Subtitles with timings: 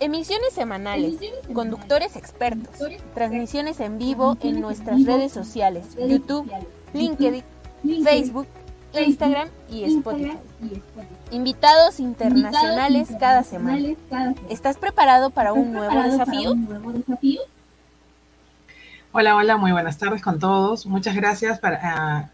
[0.00, 1.16] Emisiones semanales,
[1.52, 2.78] conductores expertos,
[3.14, 6.48] transmisiones en vivo en nuestras redes sociales, YouTube,
[6.94, 7.42] LinkedIn,
[8.04, 8.46] Facebook,
[8.94, 10.38] Instagram y Spotify.
[11.32, 13.94] Invitados internacionales cada semana.
[14.48, 16.54] ¿Estás preparado para un nuevo desafío?
[19.10, 20.86] Hola, hola, muy buenas tardes con todos.
[20.86, 22.30] Muchas gracias ah,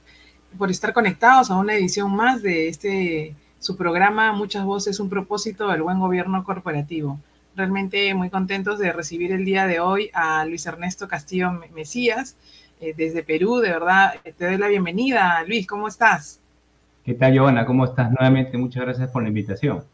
[0.59, 5.69] por estar conectados a una edición más de este su programa Muchas Voces, un propósito
[5.69, 7.19] del buen gobierno corporativo.
[7.57, 12.37] Realmente muy contentos de recibir el día de hoy a Luis Ernesto Castillo Mesías
[12.81, 13.59] eh, desde Perú.
[13.59, 15.43] De verdad, te doy la bienvenida.
[15.47, 16.41] Luis, ¿cómo estás?
[17.05, 17.65] ¿Qué tal, Giovanna?
[17.65, 18.59] ¿Cómo estás nuevamente?
[18.59, 19.85] Muchas gracias por la invitación.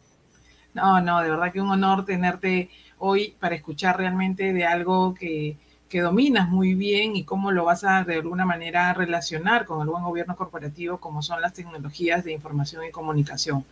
[0.73, 5.57] No, no, de verdad que un honor tenerte hoy para escuchar realmente de algo que,
[5.91, 9.89] que dominas muy bien y cómo lo vas a de alguna manera relacionar con el
[9.89, 13.65] buen gobierno corporativo, como son las tecnologías de información y comunicación.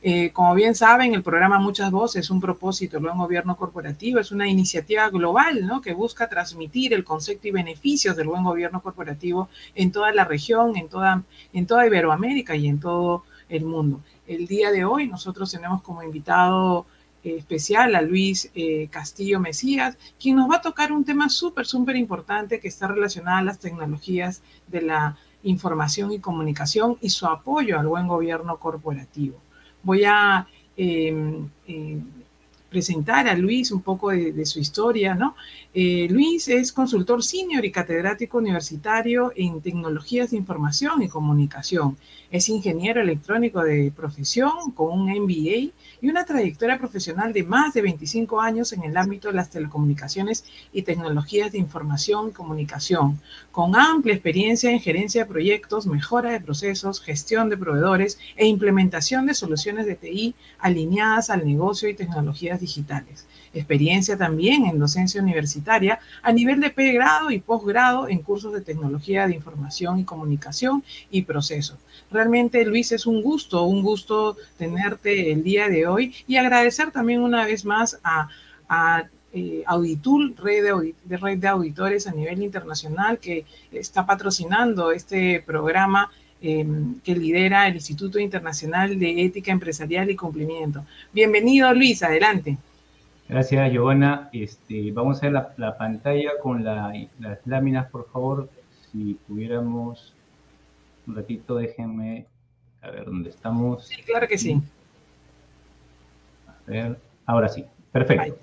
[0.00, 4.20] Eh, como bien saben, el programa Muchas Voces es un propósito, el buen gobierno corporativo
[4.20, 5.80] es una iniciativa global ¿no?
[5.80, 10.76] que busca transmitir el concepto y beneficios del buen gobierno corporativo en toda la región,
[10.76, 14.00] en toda, en toda Iberoamérica y en todo el mundo.
[14.28, 16.86] El día de hoy nosotros tenemos como invitado
[17.24, 21.96] especial a Luis eh, Castillo Mesías, quien nos va a tocar un tema súper, súper
[21.96, 27.78] importante que está relacionado a las tecnologías de la información y comunicación y su apoyo
[27.78, 29.38] al buen gobierno corporativo.
[29.82, 31.48] Voy a em,
[32.74, 35.36] presentar a Luis un poco de, su historia, ¿no?
[35.72, 41.96] Eh, Luis es consultor senior y catedrático universitario en tecnologías de información y comunicación.
[42.32, 45.70] Es ingeniero electrónico de profesión con un MBA
[46.02, 50.44] y una trayectoria profesional de más de 25 años en el ámbito de las telecomunicaciones
[50.72, 53.20] y tecnologías de información y comunicación,
[53.52, 59.26] con amplia experiencia en gerencia de proyectos, mejora de procesos, gestión de proveedores e implementación
[59.26, 66.00] de soluciones de TI alineadas al negocio y tecnologías digitales experiencia también en docencia universitaria
[66.22, 71.22] a nivel de pregrado y posgrado en cursos de tecnología de información y comunicación y
[71.22, 71.78] procesos.
[72.10, 77.22] Realmente, Luis, es un gusto, un gusto tenerte el día de hoy y agradecer también
[77.22, 78.28] una vez más a,
[79.36, 86.10] eh, Auditul, red de, red de auditores a nivel internacional que está patrocinando este programa
[86.46, 90.84] em, que lidera el Instituto Internacional de Ética Empresarial y Cumplimiento.
[91.10, 92.58] Bienvenido, Luis, adelante.
[93.26, 94.28] Gracias, Giovanna.
[94.30, 98.50] Este, vamos a ver la, pantalla con las láminas, por favor.
[98.92, 100.12] Si pudiéramos
[101.06, 102.26] un ratito, déjenme
[102.82, 103.86] a ver dónde estamos.
[103.86, 104.60] Sí, claro que sí.
[106.46, 107.64] A ver, ahora sí.
[107.90, 108.36] Perfecto.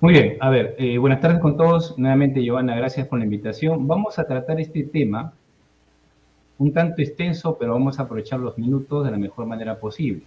[0.00, 1.98] Muy bien, a ver, eh, buenas tardes con todos.
[1.98, 3.88] Nuevamente, Giovanna, gracias por la invitación.
[3.88, 5.32] Vamos a tratar este tema
[6.58, 10.22] un tanto extenso, pero vamos a aprovechar los minutos de la mejor manera posible.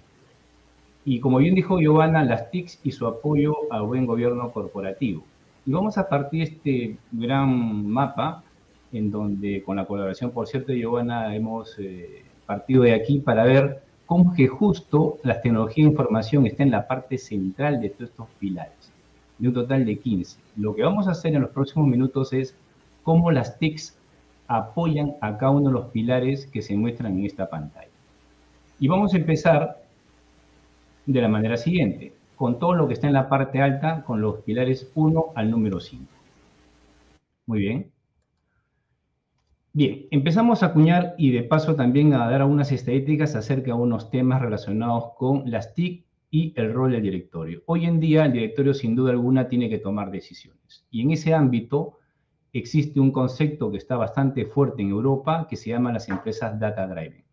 [1.04, 5.24] Y como bien dijo Giovanna, las TICs y su apoyo al buen gobierno corporativo.
[5.66, 8.44] Y vamos a partir este gran mapa,
[8.94, 13.44] en donde con la colaboración, por cierto, de Giovanna, hemos eh, partido de aquí para
[13.44, 18.10] ver cómo que justo la tecnología de información está en la parte central de todos
[18.10, 18.92] estos pilares,
[19.38, 20.38] de un total de 15.
[20.58, 22.56] Lo que vamos a hacer en los próximos minutos es
[23.04, 23.96] cómo las TICs
[24.58, 27.88] apoyan a cada uno de los pilares que se muestran en esta pantalla.
[28.80, 29.82] Y vamos a empezar
[31.06, 34.42] de la manera siguiente, con todo lo que está en la parte alta, con los
[34.42, 36.06] pilares 1 al número 5.
[37.46, 37.92] Muy bien.
[39.74, 44.10] Bien, empezamos a acuñar y de paso también a dar algunas estadísticas acerca de unos
[44.10, 47.62] temas relacionados con las TIC y el rol del directorio.
[47.68, 50.86] Hoy en día el directorio sin duda alguna tiene que tomar decisiones.
[50.92, 52.01] Y en ese ámbito
[52.54, 56.88] existe un concepto que está bastante fuerte en Europa que se llama las empresas data
[56.88, 57.24] driven.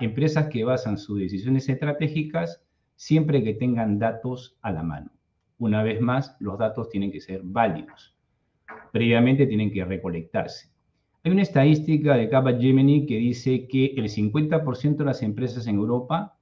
[0.00, 2.62] Empresas que basan sus decisiones estratégicas
[2.94, 5.10] siempre que tengan datos a la mano.
[5.58, 8.14] Una vez más, los datos tienen que ser válidos.
[8.92, 10.70] Previamente tienen que recolectarse.
[11.22, 12.28] Hay una estadística de
[12.58, 16.38] Gemini que dice que el 50% de las empresas en Europa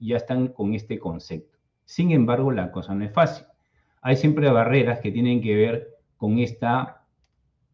[0.00, 1.58] ya están con este concepto.
[1.84, 3.46] Sin embargo, la cosa no es fácil.
[4.02, 6.97] Hay siempre barreras que tienen que ver con esta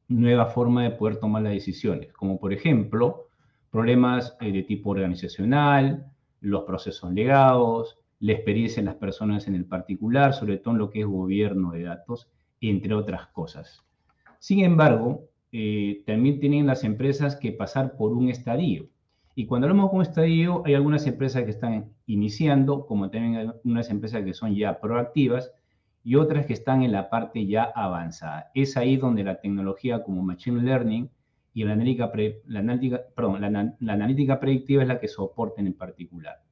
[0.08, 3.28] nueva forma de poder tomar las decisiones, como por ejemplo
[3.70, 6.06] problemas eh, de tipo organizacional,
[6.40, 10.90] los procesos legados, la experiencia de las personas en el particular, sobre todo en lo
[10.90, 12.28] que es gobierno de datos,
[12.60, 13.82] entre otras cosas.
[14.38, 18.88] Sin embargo, eh, también tienen las empresas que pasar por un estadio.
[19.34, 23.90] Y cuando hablamos un estadio, hay algunas empresas que están iniciando, como también hay unas
[23.90, 25.52] empresas que son ya proactivas
[26.04, 28.50] y otras que están en la parte ya avanzada.
[28.54, 31.08] Es ahí donde la tecnología como Machine Learning
[31.54, 32.12] y la analítica,
[32.46, 36.42] la analítica, la, analítica predictiva es la que soporten en particular.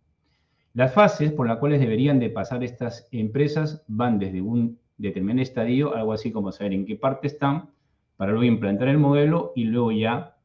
[0.72, 5.94] Las fases por las cuales deberían de pasar estas empresas van desde un determinado estadio,
[5.94, 7.68] algo así como saber en qué parte están,
[8.16, 10.36] para luego implantar el modelo y luego ya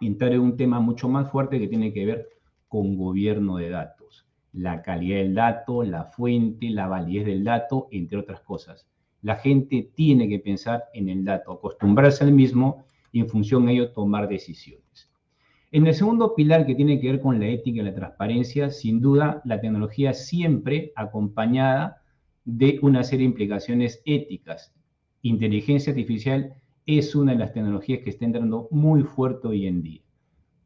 [0.00, 2.28] entrar en un tema mucho más fuerte que tiene que ver
[2.68, 4.25] con gobierno de datos.
[4.56, 8.88] La calidad del dato, la fuente, la validez del dato, entre otras cosas.
[9.20, 13.72] La gente tiene que pensar en el dato, acostumbrarse al mismo y en función de
[13.72, 15.12] ello tomar decisiones.
[15.72, 19.02] En el segundo pilar que tiene que ver con la ética y la transparencia, sin
[19.02, 22.00] duda la tecnología siempre acompañada
[22.46, 24.72] de una serie de implicaciones éticas.
[25.20, 26.54] Inteligencia artificial
[26.86, 30.00] es una de las tecnologías que está entrando muy fuerte hoy en día,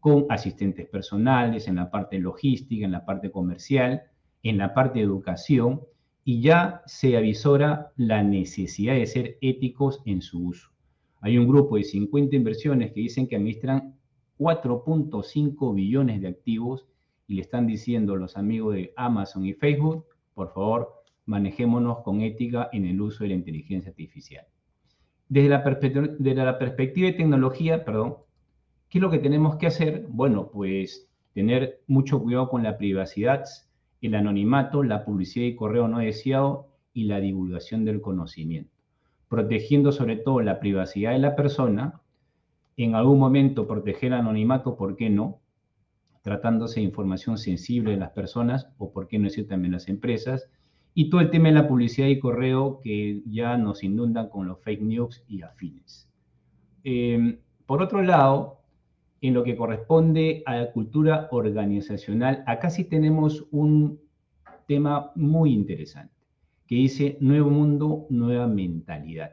[0.01, 4.03] con asistentes personales, en la parte logística, en la parte comercial,
[4.43, 5.83] en la parte de educación,
[6.25, 10.71] y ya se avisora la necesidad de ser éticos en su uso.
[11.21, 13.95] Hay un grupo de 50 inversiones que dicen que administran
[14.39, 16.87] 4.5 billones de activos
[17.27, 20.95] y le están diciendo los amigos de Amazon y Facebook, por favor,
[21.27, 24.47] manejémonos con ética en el uso de la inteligencia artificial.
[25.29, 28.17] Desde la, la perspectiva de tecnología, perdón,
[28.91, 30.05] ¿qué es lo que tenemos que hacer?
[30.09, 33.45] Bueno, pues tener mucho cuidado con la privacidad,
[34.03, 38.77] el anonimato, la publicidad y correo no deseado y la divulgación del conocimiento,
[39.29, 42.01] protegiendo sobre todo la privacidad de la persona,
[42.77, 45.41] en algún momento proteger el anonimato, ¿por qué no?
[46.23, 50.51] Tratándose de información sensible de las personas o por qué no decir también las empresas,
[50.95, 54.61] y todo el tema de la publicidad y correo que ya nos inundan con los
[54.61, 56.11] fake news y afines.
[56.83, 58.60] Em, por otro lado,
[59.21, 64.01] en lo que corresponde a la cultura organizacional, acá sí tenemos un
[64.67, 66.15] tema muy interesante,
[66.67, 69.33] que dice nuevo mundo, nueva mentalidad.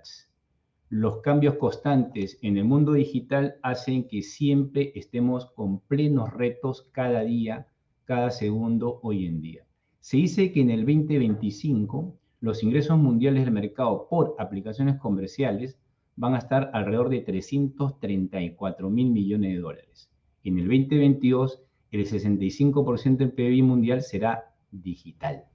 [0.89, 7.22] Los cambios constantes en el mundo digital hacen que siempre estemos con plenos retos cada
[7.22, 7.68] día,
[8.06, 9.66] cada segundo hoy en día.
[10.00, 15.78] Se dice que en el 2025 los ingresos mundiales del mercado por aplicaciones comerciales
[16.18, 20.12] van a estar alrededor de 334 mil millones de dólares.
[20.44, 25.46] En el 2022, el 65% del PIB mundial será digital.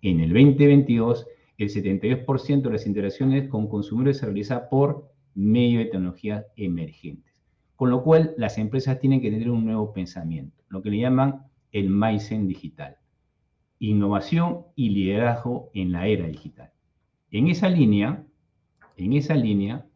[0.00, 1.26] En el 2022,
[1.58, 7.34] el 72% de las interacciones con consumidores se realiza por medio de tecnologías emergentes.
[7.74, 11.42] Con lo cual, las empresas tienen que tener un nuevo pensamiento, lo que le llaman
[11.72, 12.98] el Maizen digital
[13.82, 16.70] innovación y liderazgo en la era digital.
[17.32, 18.24] En esa línea,
[18.96, 19.86] en esa línea,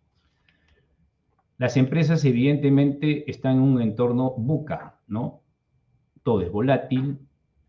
[1.59, 5.43] las empresas evidentemente están en un entorno buca, ¿no?
[6.23, 7.19] Todo es volátil,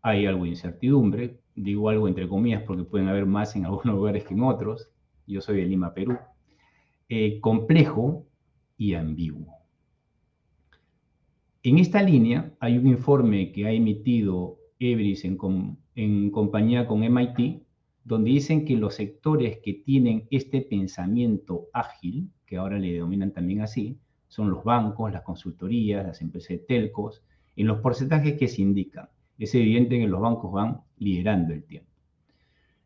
[0.02, 4.24] hay algo de incertidumbre, digo algo entre comillas porque pueden haber más en algunos lugares
[4.24, 4.90] que en otros,
[5.26, 6.18] yo soy de Lima, Perú,
[7.08, 8.26] eh, complejo
[8.76, 9.54] y ambiguo.
[11.62, 15.38] En esta línea hay un informe que ha emitido Ebris en,
[15.94, 17.62] en compañía con MIT,
[18.04, 23.60] donde dicen que los sectores que tienen este pensamiento ágil, que ahora le denominan también
[23.60, 27.22] así, son los bancos, las consultorías, las empresas de telcos,
[27.56, 29.08] en los porcentajes que se indican.
[29.38, 31.90] Es evidente que los bancos van liderando el tiempo.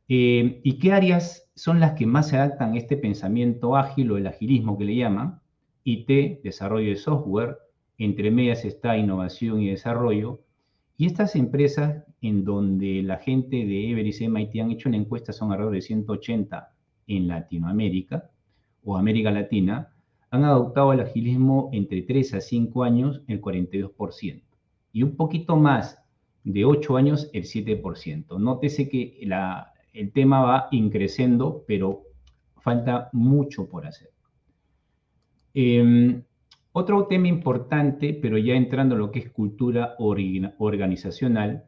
[0.09, 4.17] Eh, ¿Y qué áreas son las que más se adaptan a este pensamiento ágil o
[4.17, 5.41] el agilismo que le llaman?
[5.85, 7.59] IT, desarrollo de software,
[7.99, 10.41] entre medias está innovación y desarrollo,
[10.97, 15.33] y estas empresas en donde la gente de Everest y MIT han hecho una encuesta,
[15.33, 16.73] son alrededor de 180
[17.07, 18.32] en Latinoamérica
[18.85, 19.93] o América Latina,
[20.31, 24.43] han adoptado el agilismo entre 3 a 5 años el 42%
[24.93, 26.03] y un poquito más
[26.45, 28.39] de 8 años el 7%.
[28.39, 29.19] Nótese que
[29.93, 32.03] el tema va increciendo, pero
[32.61, 34.11] falta mucho por hacer.
[35.55, 36.23] Em,
[36.73, 41.65] otro tema importante, pero ya entrando en lo que es cultura organizacional,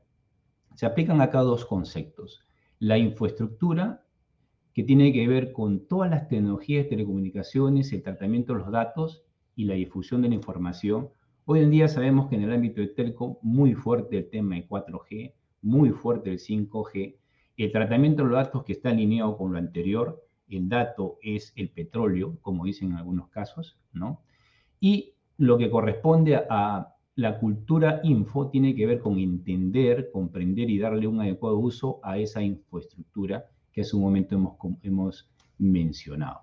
[0.74, 2.40] se aplican acá dos conceptos.
[2.78, 4.03] La infraestructura,
[4.74, 9.22] que tiene que ver con todas las tecnologías de telecomunicaciones, el tratamiento de los datos
[9.54, 11.10] y la difusión de la información.
[11.44, 14.66] Hoy en día sabemos que en el ámbito de telco, muy fuerte el tema de
[14.66, 17.16] 4G, muy fuerte el 5G,
[17.56, 21.70] el tratamiento de los datos que está alineado con lo anterior, el dato es el
[21.70, 24.22] petróleo, como dicen en algunos casos, ¿no?
[24.80, 30.78] Y lo que corresponde a la cultura info tiene que ver con entender, comprender y
[30.78, 35.28] darle un adecuado uso a esa infraestructura que hace un momento hemos, hemos
[35.58, 36.42] mencionado.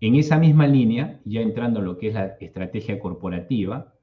[0.00, 3.94] En esa misma línea, ya entrando a lo que es la estrategia corporativa,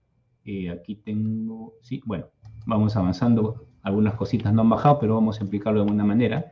[0.43, 2.25] eh, aquí tengo, sí, bueno,
[2.65, 6.51] vamos avanzando, algunas cositas no han bajado, pero vamos a explicarlo de alguna manera.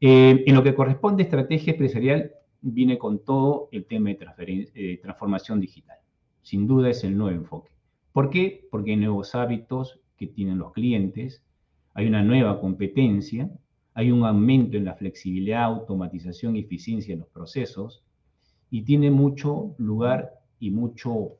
[0.00, 2.32] Eh, en lo que corresponde a estrategia empresarial,
[2.62, 5.98] viene con todo el tema de eh, transformación digital.
[6.42, 7.72] Sin duda es el nuevo enfoque.
[8.12, 8.66] ¿Por qué?
[8.70, 11.44] Porque hay nuevos hábitos que tienen los clientes,
[11.92, 13.50] hay una nueva competencia,
[13.96, 18.04] hay un aumento en la flexibilidad, automatización y eficiencia en los procesos,
[18.68, 21.38] y tiene mucho lugar y mucho,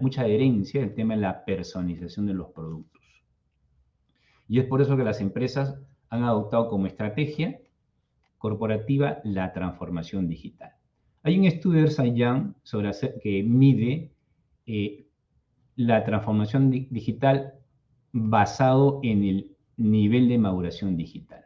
[0.00, 3.00] mucha adherencia el tema de la personalización de los productos.
[4.48, 7.60] Y es por eso que las empresas han adoptado como estrategia
[8.36, 10.72] corporativa la transformación digital.
[11.22, 12.90] Hay un estudio de Ernst sobre
[13.22, 14.10] que mide
[14.66, 15.06] eh,
[15.76, 17.54] la transformación digital
[18.10, 21.44] basado en el nivel de maduración digital.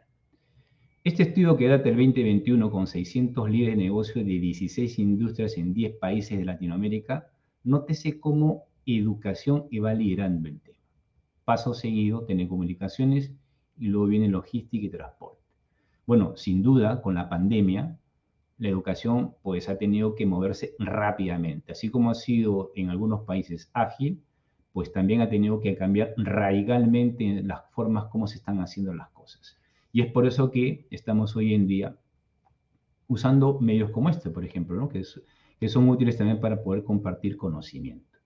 [1.05, 5.71] Este estudio que data del 2021 con 600 líderes de negocio de 16 industrias en
[5.71, 7.27] 10 países de Latinoamérica,
[7.63, 10.79] nótese cómo educación va liderando el tema.
[11.43, 13.31] Paso seguido, telecomunicaciones
[13.77, 15.43] y luego viene logística y transporte.
[16.07, 17.99] Bueno, sin duda, con la pandemia,
[18.57, 21.73] la educación pues ha tenido que moverse rápidamente.
[21.73, 24.23] Así como ha sido en algunos países ágil,
[24.73, 29.59] pues también ha tenido que cambiar radicalmente las formas como se están haciendo las cosas.
[29.95, 31.95] Y es por eso que estamos hoy en día
[33.07, 35.03] usando medios como este, por ejemplo, que,
[35.57, 38.19] que, son útiles también para poder compartir conocimiento.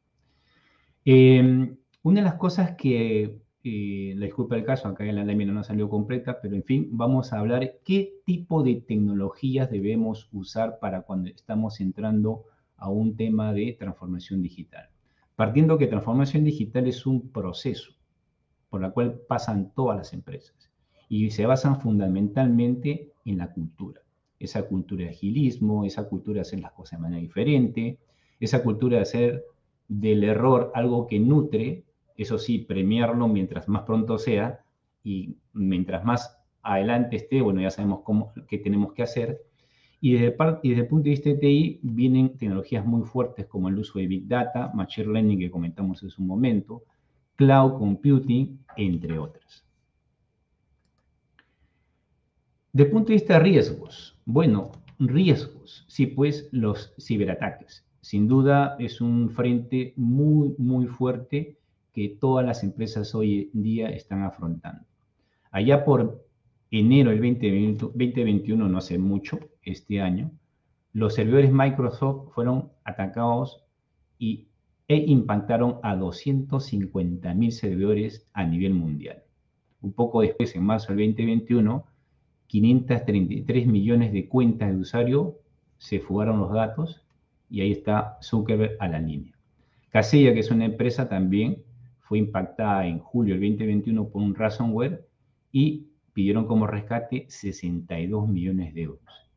[1.05, 1.71] Eh,
[2.01, 5.87] una de las cosas que la disculpa del caso, acá en la lámina no salió
[5.89, 11.29] completa, pero en fin, vamos a hablar qué tipo de tecnologías debemos usar para cuando
[11.29, 12.45] estamos entrando
[12.77, 14.89] a un tema de transformación digital.
[15.35, 17.91] Partiendo que transformación digital es un proceso
[18.71, 20.68] por el cual pasan todas las empresas
[21.09, 24.01] y se basan fundamentalmente en la cultura.
[24.39, 27.97] Esa cultura de agilismo, esa cultura de hacer las cosas de manera diferente,
[28.39, 29.43] esa cultura de hacer
[29.89, 31.83] del error algo que nutre
[32.19, 34.59] eso sí, premiarlo mientras más pronto sea
[35.05, 39.41] y mientras más adelante esté, bueno, ya sabemos cómo, qué tenemos que hacer.
[40.01, 43.69] Y desde, y desde el punto de vista de TI vienen tecnologías muy fuertes como
[43.69, 46.83] el uso de Big Data, Machine Learning que comentamos en su momento,
[47.37, 49.68] Cloud Computing, entre otras.
[52.71, 57.83] El punto de vista de riesgos, bueno, riesgos, sí, pues los ciberataques.
[57.99, 61.57] Sin duda es un frente muy, muy fuerte
[61.93, 64.85] que todas las empresas hoy en día están afrontando.
[65.49, 66.23] Allá por
[66.69, 70.31] enero del 2021, no hace mucho, este año,
[70.93, 73.63] los servidores Microsoft fueron atacados
[74.19, 74.47] y,
[74.87, 79.23] e impactaron a 250.000 servidores a nivel mundial.
[79.81, 81.85] Un poco después, en marzo del 2021,
[82.49, 85.37] 533 millones de cuentas de usuario
[85.77, 87.05] se fugaron los datos
[87.47, 89.33] y ahí está Zuckerberg a la línea.
[89.91, 91.63] Casella, que es una empresa también
[91.99, 95.07] fue impactada en julio del 2021 por un ransomware
[95.51, 99.29] y pidieron como rescate 62 millones de euros.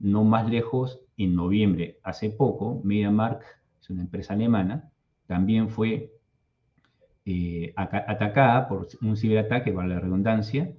[0.00, 3.42] No más lejos, en noviembre, hace poco, MediaMark,
[3.80, 4.90] es una empresa alemana,
[5.26, 6.12] también fue
[7.24, 10.72] eh, atacada por un ciberataque, para la redundancia,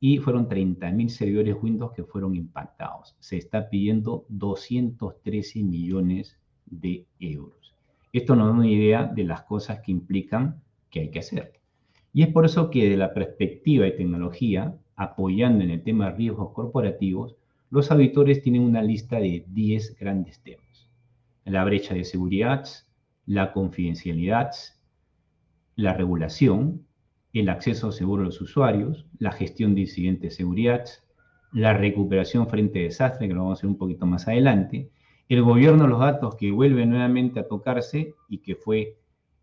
[0.00, 3.16] y fueron 30.000 servidores Windows que fueron impactados.
[3.18, 7.74] Se está pidiendo 213 millones de euros.
[8.12, 11.52] Esto nos da una idea de las cosas que implican que hay que hacer.
[12.12, 16.16] Y es por eso que de la perspectiva de tecnología, apoyando en el tema de
[16.16, 17.36] riesgos corporativos,
[17.70, 20.88] los auditores tienen una lista de 10 grandes temas.
[21.44, 22.66] La brecha de seguridad,
[23.26, 24.52] la confidencialidad,
[25.76, 26.87] la regulación,
[27.40, 30.84] el acceso seguro a los usuarios, la gestión de incidentes de seguridad,
[31.52, 34.90] la recuperación frente a desastre, que lo vamos a hacer un poquito más adelante,
[35.28, 38.98] el gobierno de los datos que vuelve nuevamente a tocarse y que fue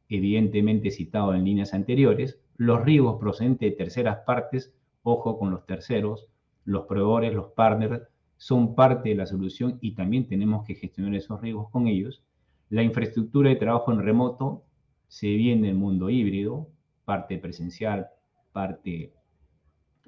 [0.10, 4.74] evidentemente citado en líneas anteriores, los riesgos procedentes de terceras partes,
[5.04, 6.28] ojo con los terceros,
[6.64, 8.02] los proveedores, los partners,
[8.38, 12.24] son parte de la solución y también tenemos que gestionar esos riesgos con ellos.
[12.70, 14.64] La infraestructura de trabajo en remoto
[15.08, 16.68] se viene en el mundo híbrido,
[17.06, 18.08] parte presencial,
[18.52, 19.14] parte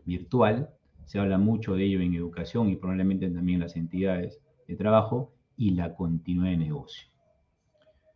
[0.05, 0.69] virtual.
[1.05, 5.33] Se habla mucho de ello en educación y probablemente también en las entidades de trabajo
[5.55, 7.07] y la continuidad de negocio.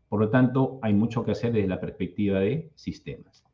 [0.09, 3.45] Por lo tanto, hay mucho que hacer desde la perspectiva de sistemas.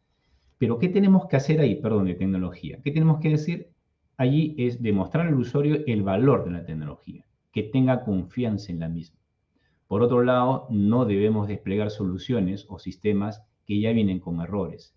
[0.58, 1.76] Pero, ¿qué tenemos que hacer ahí?
[1.76, 2.80] Perdón, de tecnología.
[2.84, 3.70] ¿Qué tenemos que decir?
[4.18, 8.90] Allí es demostrar al usuario el valor de la tecnología, que tenga confianza en la
[8.90, 9.20] misma.
[9.88, 14.97] Por otro lado, no debemos desplegar soluciones o sistemas que ya vienen con errores.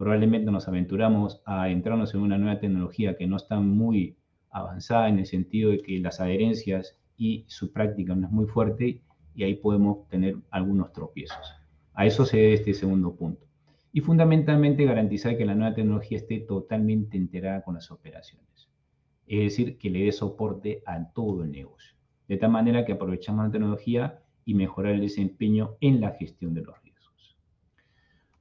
[0.00, 4.16] Probablemente nos aventuramos a entrarnos en una nueva tecnología que no está muy
[4.48, 9.02] avanzada en el sentido de que las adherencias y su práctica no es muy fuerte
[9.34, 11.52] y ahí podemos tener algunos tropiezos.
[11.92, 13.46] A eso se debe este segundo punto.
[13.92, 18.70] Y fundamentalmente garantizar que la nueva tecnología esté totalmente enterada con las operaciones.
[19.26, 21.94] Es decir, que le dé soporte a todo el negocio.
[22.26, 26.62] De tal manera que aprovechamos la tecnología y mejorar el desempeño en la gestión de
[26.62, 26.89] los riesgos.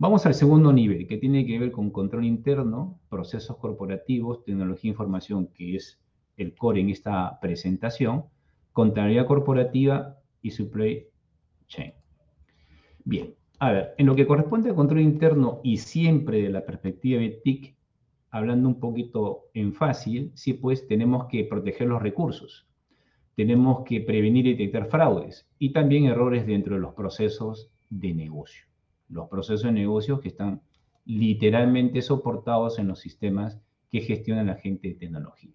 [0.02, 4.94] Vamos al segundo nivel, que tiene que ver con control interno, procesos corporativos, tecnología e
[4.94, 6.00] información, que es
[6.38, 8.24] el core en esta presentación,
[8.72, 11.06] contabilidad corporativa y supply
[11.68, 11.92] chain.
[13.04, 17.20] Bien, a ver, en lo que corresponde al control interno y siempre de la perspectiva
[17.20, 17.76] de TIC,
[18.32, 22.70] hablando un poquito en fácil, sí pues tenemos que proteger los recursos,
[23.36, 28.69] tenemos que prevenir y detectar fraudes y también errores dentro de los procesos de negocio.
[29.10, 30.62] Los procesos de negocio que están
[31.06, 35.52] literalmente soportados en los sistemas que gestiona la gente de tecnología.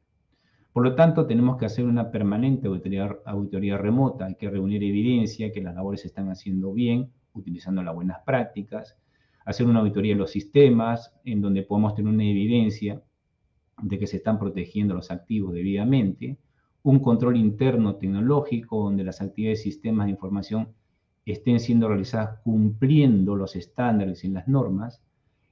[0.73, 5.53] Por lo tanto, tenemos que hacer una permanente auditoría, auditoría remota, hay que reunir evidencia
[5.53, 8.97] que las labores se están haciendo bien, utilizando las buenas prácticas,
[9.45, 13.01] hacer una auditoría de los sistemas, en donde podemos tener una evidencia
[13.81, 16.39] de que se están protegiendo los activos debidamente,
[16.83, 20.69] un control interno tecnológico, donde las actividades de sistemas de información
[21.33, 25.03] estén siendo realizadas cumpliendo los estándares y las normas.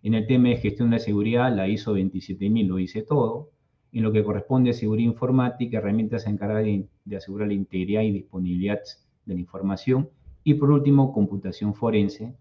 [0.02, 3.50] En el tema de gestión de seguridad, la ISO 27000 lo dice todo,
[3.92, 8.10] en lo que corresponde a seguridad informática, herramientas encargadas de, de asegurar la integridad y
[8.10, 8.80] disponibilidad
[9.26, 10.08] de la información.
[10.44, 12.34] Y por último, computación forense,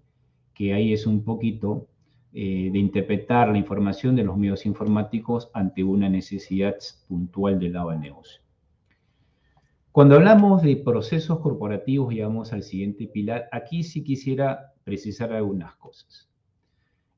[0.53, 1.87] que ahí es un poquito
[2.33, 6.75] eh, de interpretar la información de los medios informáticos ante una necesidad
[7.09, 8.40] puntual del lado del negocio.
[9.91, 13.49] Cuando hablamos de procesos corporativos, llegamos al siguiente pilar.
[13.51, 16.29] Aquí sí quisiera precisar algunas cosas.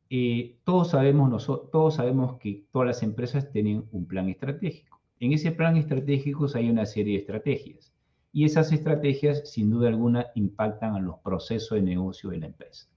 [0.09, 4.99] Eh, todos, sabemos, todos sabemos que todas las empresas tienen un plan estratégico.
[5.19, 7.93] En ese plan estratégico hay una serie de estrategias
[8.31, 12.87] y esas estrategias sin duda alguna impactan a los procesos de negocio de la empresa.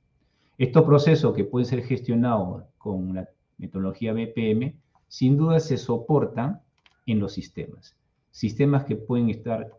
[0.56, 4.74] Estos procesos que pueden ser gestionados con la metodología BPM
[5.06, 6.62] sin duda se soportan
[7.04, 7.95] en los sistemas.
[8.36, 9.72] Sistemas que pueden estar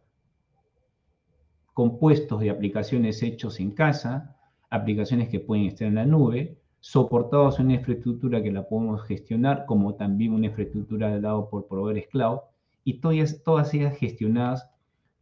[1.75, 4.35] compuestos de aplicaciones hechos en casa,
[4.71, 9.67] aplicaciones que pueden estar en la nube, soportados en una infraestructura que la podemos gestionar,
[9.67, 12.39] como también una infraestructura dada por proveedores cloud,
[12.83, 14.67] y todas, todas ellas gestionadas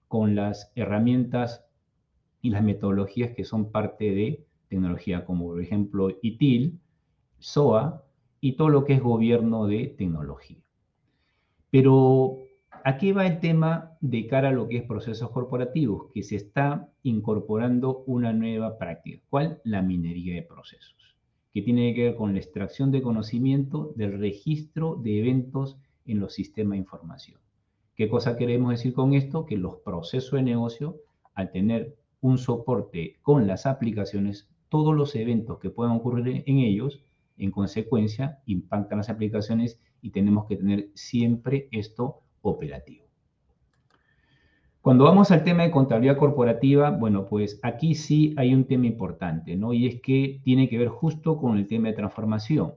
[0.08, 1.66] con las herramientas
[2.42, 6.80] y las metodologías que son parte de tecnología, como por ejemplo ITIL,
[7.40, 8.02] SOA
[8.40, 10.64] y todo lo que es gobierno de tecnología.
[11.70, 12.45] Pero
[12.86, 16.88] aquí va el tema de cara a lo que es procesos corporativos, que se está
[17.02, 19.24] incorporando una nueva práctica.
[19.28, 19.60] ¿Cuál?
[19.64, 20.96] La minería de procesos
[21.52, 26.34] que tiene que ver con la extracción de conocimiento del registro de eventos en los
[26.34, 27.40] sistemas de información.
[27.96, 29.46] ¿Qué cosa queremos decir con esto?
[29.46, 30.98] Que los procesos de negocio,
[31.34, 37.02] al tener un soporte con las aplicaciones, todos los eventos que puedan ocurrir en ellos,
[37.38, 43.06] en consecuencia, impactan las aplicaciones y tenemos que tener siempre esto operativo.
[44.82, 49.56] Cuando vamos al tema de contabilidad corporativa, bueno, pues aquí sí hay un tema importante,
[49.56, 49.74] ¿no?
[49.74, 52.76] Y es que tiene que ver justo con el tema de transformación,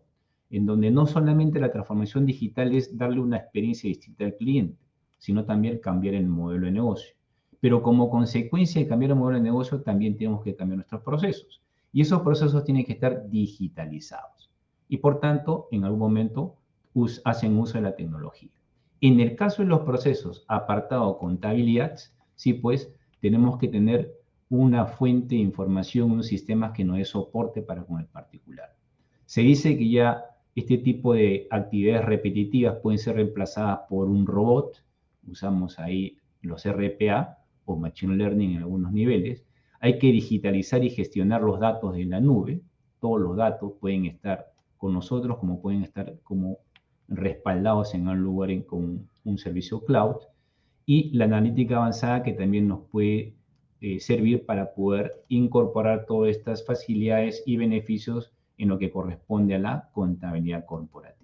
[0.49, 4.79] en donde no solamente la transformación digital es darle una experiencia distinta al cliente,
[5.19, 7.15] sino también cambiar el modelo de negocio.
[7.61, 11.63] Pero como consecuencia de cambiar el modelo de negocio, también tenemos que cambiar nuestros procesos.
[11.93, 14.51] Y esos procesos tienen que estar digitalizados.
[14.89, 16.57] Y por tanto, en algún momento
[17.25, 18.51] hacen uso de la tecnología.
[19.01, 21.99] En el caso de los procesos apartado contabilidad,
[22.35, 24.15] sí, pues tenemos que tener
[24.51, 28.75] una fuente de información, un sistema que nos dé soporte para con el particular.
[29.27, 34.83] Se dice que ya este tipo de actividades repetitivas pueden ser reemplazadas por un robot,
[35.29, 39.45] usamos ahí los RPA o Machine Learning en algunos niveles.
[39.81, 42.63] Hay que digitalizar y gestionar los datos de la nube.
[43.01, 46.59] Todos los datos pueden estar con nosotros como pueden estar como
[47.09, 50.17] respaldados en un lugar con un servicio cloud
[50.87, 53.35] y la analítica avanzada que también nos puede
[53.81, 59.59] eh, servir para poder incorporar todas estas facilidades y beneficios en lo que corresponde a
[59.59, 61.19] la contabilidad corporativa.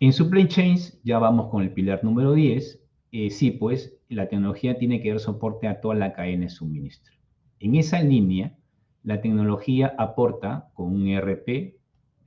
[0.00, 2.80] En supply chains ya vamos con el pilar número 10.
[3.12, 7.14] Eh, sí, pues la tecnología tiene que dar soporte a toda la cadena de suministro.
[7.60, 8.54] En esa línea,
[9.02, 11.76] la tecnología aporta con un ERP,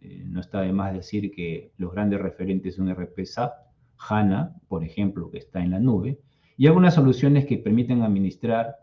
[0.09, 3.53] eh, no está de más decir que los grandes referentes son RP SAP,
[3.97, 6.19] HANA, por ejemplo, que está en la nube,
[6.55, 8.75] y algunas soluciones que permiten administrar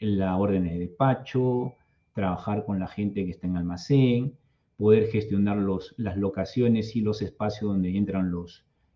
[0.00, 1.74] la orden de despacho,
[2.12, 4.34] trabajar con la gente que está en almacén,
[4.76, 5.58] poder gestionar
[5.96, 8.32] las locaciones y los espacios donde entran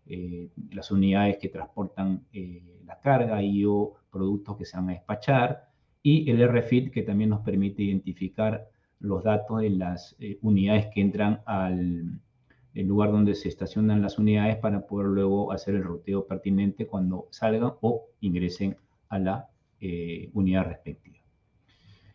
[0.07, 2.25] eh, las unidades que transportan
[2.85, 5.69] la carga y o productos que se van a despachar,
[6.01, 11.41] y el RFID que también nos permite identificar los datos de las unidades que entran
[11.45, 12.19] al
[12.73, 17.73] lugar donde se estacionan las unidades para poder luego hacer el ruteo pertinente cuando salgan
[17.81, 18.77] o ingresen
[19.09, 19.49] a la
[20.33, 21.19] unidad respectiva.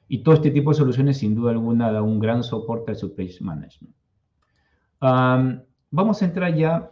[0.09, 3.35] Y todo este tipo de soluciones, sin duda alguna, da un gran soporte al supply
[3.41, 3.95] management.
[5.01, 6.91] vamos a entrar ya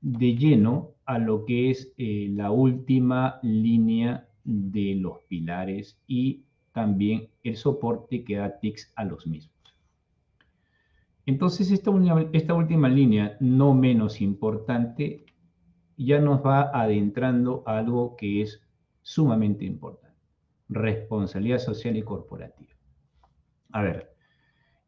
[0.00, 6.44] de lleno a lo que es eh, la última línea de los pilares y
[6.78, 9.56] también el soporte que da TICS a los mismos.
[11.26, 11.90] Entonces, esta,
[12.54, 15.26] última línea, no menos importante,
[15.96, 18.62] ya nos va adentrando a algo que es
[19.02, 20.08] sumamente importante
[20.68, 22.74] responsabilidad social y corporativa.
[23.72, 24.14] A ver,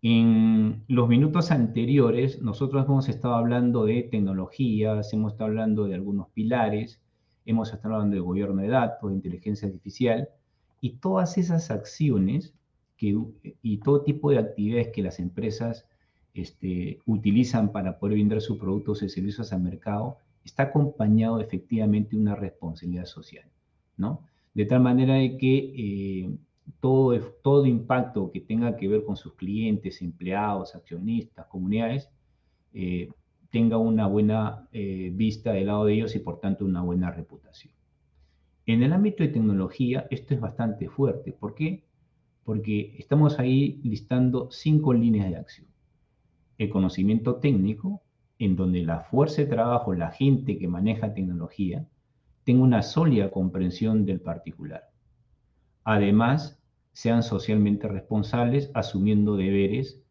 [0.00, 6.28] en los minutos anteriores nosotros hemos estado hablando de tecnologías, hemos estado hablando de algunos
[6.28, 7.02] pilares,
[7.46, 10.28] hemos estado hablando de gobierno de datos, de inteligencia artificial,
[10.80, 12.54] y todas esas acciones
[12.96, 13.16] que,
[13.62, 15.86] y todo tipo de actividades que las empresas
[16.34, 22.22] este, utilizan para poder vender sus productos y servicios al mercado, está acompañado efectivamente de
[22.22, 23.44] una responsabilidad social,
[23.96, 24.22] ¿no?
[24.54, 26.30] de tal manera de que eh,
[26.80, 32.08] todo, todo impacto que tenga que ver con sus clientes, empleados, accionistas, comunidades,
[32.72, 33.08] eh,
[33.50, 37.74] tenga una buena eh, vista del lado de ellos y por tanto una buena reputación.
[38.66, 41.32] En el ámbito de tecnología esto es bastante fuerte.
[41.32, 41.84] ¿Por qué?
[42.44, 45.66] Porque estamos ahí listando cinco líneas de acción.
[46.58, 48.02] El conocimiento técnico,
[48.38, 51.86] en donde la fuerza de trabajo, la gente que maneja tecnología,
[52.44, 54.90] tenga una sólida comprensión del particular.
[55.84, 56.60] Además,
[56.92, 60.02] sean socialmente responsables, asumiendo deberes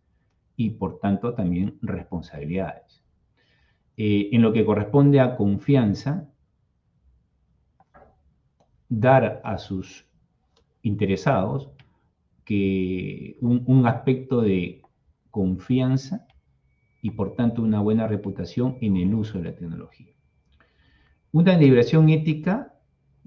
[0.55, 3.03] y, por tanto, también responsabilidades.
[3.97, 6.28] Eh, en lo que corresponde a confianza,
[8.89, 10.05] dar a sus
[10.81, 11.69] interesados
[12.43, 14.81] que un aspecto de
[15.29, 16.27] confianza
[17.01, 20.13] y, por tanto, una buena reputación en el uso de la tecnología.
[21.31, 22.73] Una deliberación ética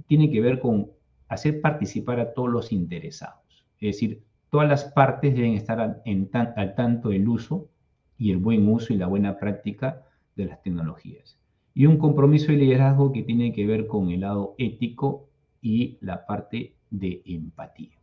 [0.07, 0.91] tiene que ver con
[1.29, 3.65] hacer participar a todos los interesados.
[3.81, 7.71] Es decir, todas las partes deben estar al, tanto del uso
[8.19, 10.03] y el buen uso y la buena práctica
[10.37, 11.39] de las tecnologías.
[11.75, 15.31] Y un compromiso de liderazgo que tiene que ver con el lado ético
[15.63, 17.97] y la parte de empatía.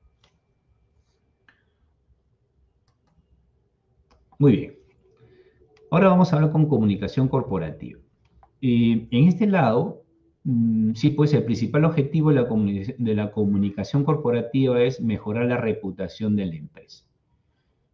[4.39, 4.74] Muy bien.
[5.91, 8.00] Ahora vamos a hablar con comunicación corporativa.
[8.62, 10.04] Eh, en este lado,
[10.45, 12.48] mm, sí, pues el principal objetivo de la,
[12.98, 17.06] de la comunicación corporativa es mejorar la reputación de la empresa.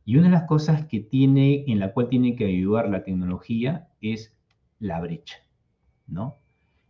[0.06, 3.90] Y una de las cosas que tiene, en la cual tiene que ayudar la tecnología
[4.02, 4.36] es
[4.80, 5.38] la brecha,
[6.06, 6.38] ¿no?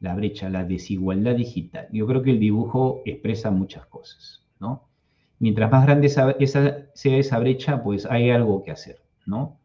[0.05, 1.87] La brecha, la desigualdad digital.
[1.91, 4.87] Yo creo que el dibujo expresa muchas cosas, ¿no?
[5.39, 6.35] Mientras más grande sea
[6.93, 9.57] esa brecha, pues hay algo que hacer, ¿no?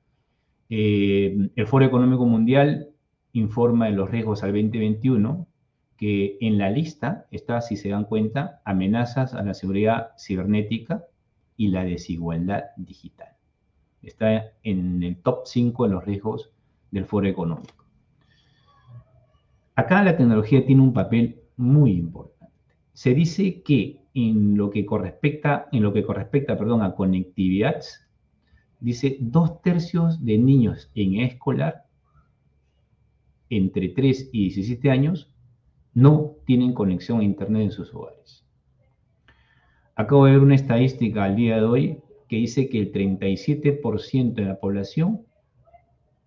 [0.70, 2.88] Eh, el Foro Económico Mundial
[3.34, 5.46] informa de los riesgos al 2021,
[5.98, 11.04] que en la lista está, si se dan cuenta, amenazas a la seguridad cibernética
[11.58, 13.28] y la desigualdad digital.
[14.00, 16.50] Está en el top 5 de los riesgos
[16.90, 17.79] del foro económico.
[19.80, 22.54] Acá la tecnología tiene un papel muy importante.
[22.92, 27.80] Se dice que en lo que correspecta, en lo que correspecta perdón, a conectividad,
[28.78, 31.86] dice dos tercios de niños en escolar
[33.48, 35.32] entre 3 y 17 años
[35.94, 38.44] no tienen conexión a Internet en sus hogares.
[39.94, 44.44] Acabo de ver una estadística al día de hoy que dice que el 37% de
[44.44, 45.22] la población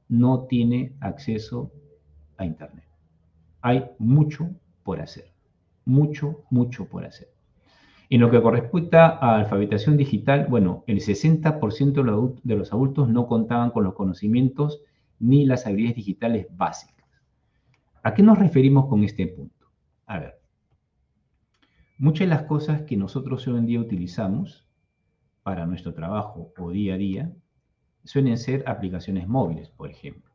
[0.09, 1.71] no tiene acceso
[2.37, 2.92] a Internet.
[3.63, 4.49] Hay mucho
[4.83, 5.31] por hacer,
[5.85, 7.29] mucho, mucho por hacer.
[8.09, 13.71] En lo que corresponde a alfabetización digital, bueno, el 60% de los adultos no contaban
[13.71, 14.81] con los conocimientos
[15.17, 17.07] ni las habilidades digitales básicas.
[18.03, 19.67] ¿A qué nos referimos con este punto?
[20.07, 20.41] A ver,
[21.97, 24.67] muchas de las cosas que nosotros hoy en día utilizamos
[25.41, 27.31] para nuestro trabajo o día a día
[28.03, 30.32] suelen ser aplicaciones móviles, por ejemplo.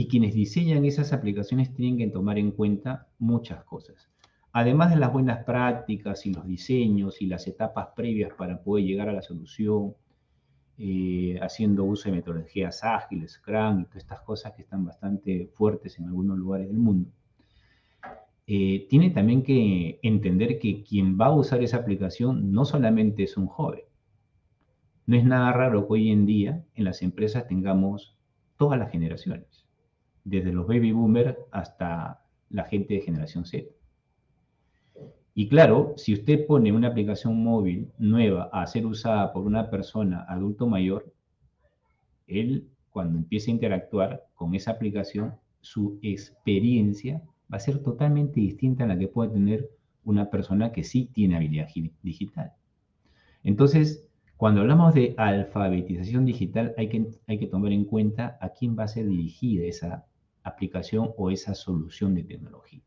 [0.00, 4.08] Y quienes diseñan esas aplicaciones tienen que tomar en cuenta muchas cosas.
[4.50, 9.10] Además de las buenas prácticas y los diseños y las etapas previas para poder llegar
[9.10, 9.92] a la solución,
[10.78, 15.98] eh, haciendo uso de metodologías ágiles, Scrum y todas estas cosas que están bastante fuertes
[15.98, 17.10] en algunos lugares del mundo.
[18.46, 23.36] Eh, tiene también que entender que quien va a usar esa aplicación no solamente es
[23.36, 23.82] un joven.
[25.04, 28.16] No es nada raro que hoy en día en las empresas tengamos
[28.56, 29.59] todas las generaciones.
[30.24, 33.66] Desde los baby boomers hasta la gente de generación Z.
[35.34, 40.24] Y claro, si usted pone una aplicación móvil nueva a ser usada por una persona
[40.28, 41.12] adulto mayor,
[42.26, 48.84] él cuando empiece a interactuar con esa aplicación, su experiencia va a ser totalmente distinta
[48.84, 49.70] a la que puede tener
[50.04, 51.68] una persona que sí tiene habilidad
[52.02, 52.52] digital.
[53.42, 54.06] Entonces,
[54.36, 58.84] cuando hablamos de alfabetización digital, hay que, hay que tomar en cuenta a quién va
[58.84, 60.06] a ser dirigida esa
[60.42, 62.82] aplicación o esa solución de tecnología.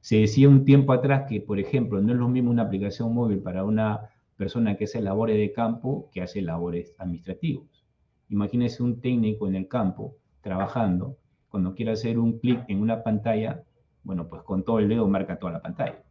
[0.00, 3.38] Se decía un tiempo atrás que, por ejemplo, no es lo mismo una aplicación móvil
[3.38, 7.84] para una persona que hace labores de campo que hace labores administrativos.
[8.28, 13.62] Imagínese un técnico en el campo trabajando, cuando quiere hacer un clic en una pantalla,
[14.02, 16.02] bueno, pues con todo el dedo marca toda la pantalla,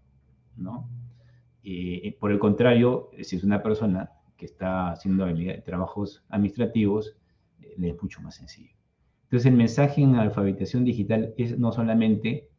[0.56, 0.88] ¿no?
[1.64, 5.26] Eh, por el contrario, si es una persona que está haciendo
[5.66, 7.18] trabajos administrativos,
[7.60, 8.81] eh, le es mucho más sencillo.
[9.32, 12.50] Entonces, el mensaje en alfabetización digital es no solamente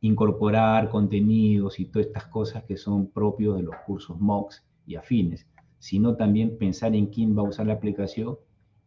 [0.00, 5.46] incorporar contenidos y todas estas cosas que son propios de los cursos MOOCs y afines,
[5.78, 8.36] sino también pensar en quién va a usar la aplicación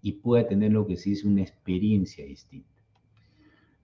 [0.02, 2.84] y pueda tener lo que se dice una experiencia distinta.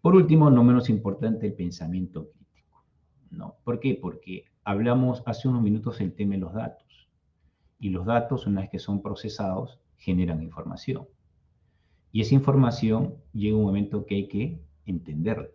[0.01, 2.83] Por último, no menos importante, el pensamiento crítico.
[3.31, 3.55] ¿no?
[3.63, 3.95] ¿Por qué?
[3.95, 7.07] Porque hablamos hace unos minutos el tema de los datos.
[7.79, 11.07] Y los datos, una vez que son procesados, generan información.
[12.13, 15.49] Y esa información llega un momento que hay que entenderla,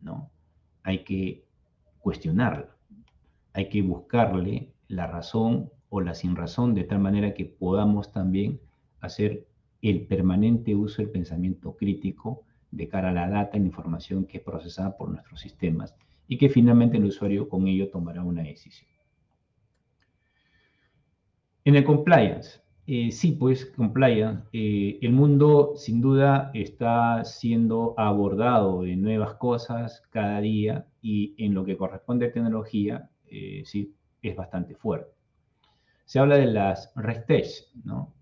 [0.00, 0.30] ¿no?
[0.82, 1.44] Hay que
[1.98, 2.74] cuestionarla,
[3.52, 8.60] hay que buscarle la razón o la sin razón de tal manera que podamos también
[9.00, 9.46] hacer
[9.82, 14.42] el permanente uso del pensamiento crítico de cara a la data la información que es
[14.42, 15.94] procesada por nuestros sistemas
[16.26, 18.90] y que finalmente el usuario con ello tomará una decisión.
[21.66, 24.42] En el compliance, eh, sí, pues, compliance.
[24.52, 31.54] Eh, el mundo sin duda está siendo abordado de nuevas cosas cada día y en
[31.54, 35.10] lo que corresponde a tecnología, eh, sí, es bastante fuerte.
[36.04, 38.12] Se habla de las RESTES, ¿no?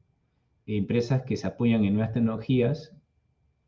[0.66, 2.96] Empresas que se apoyan en nuevas tecnologías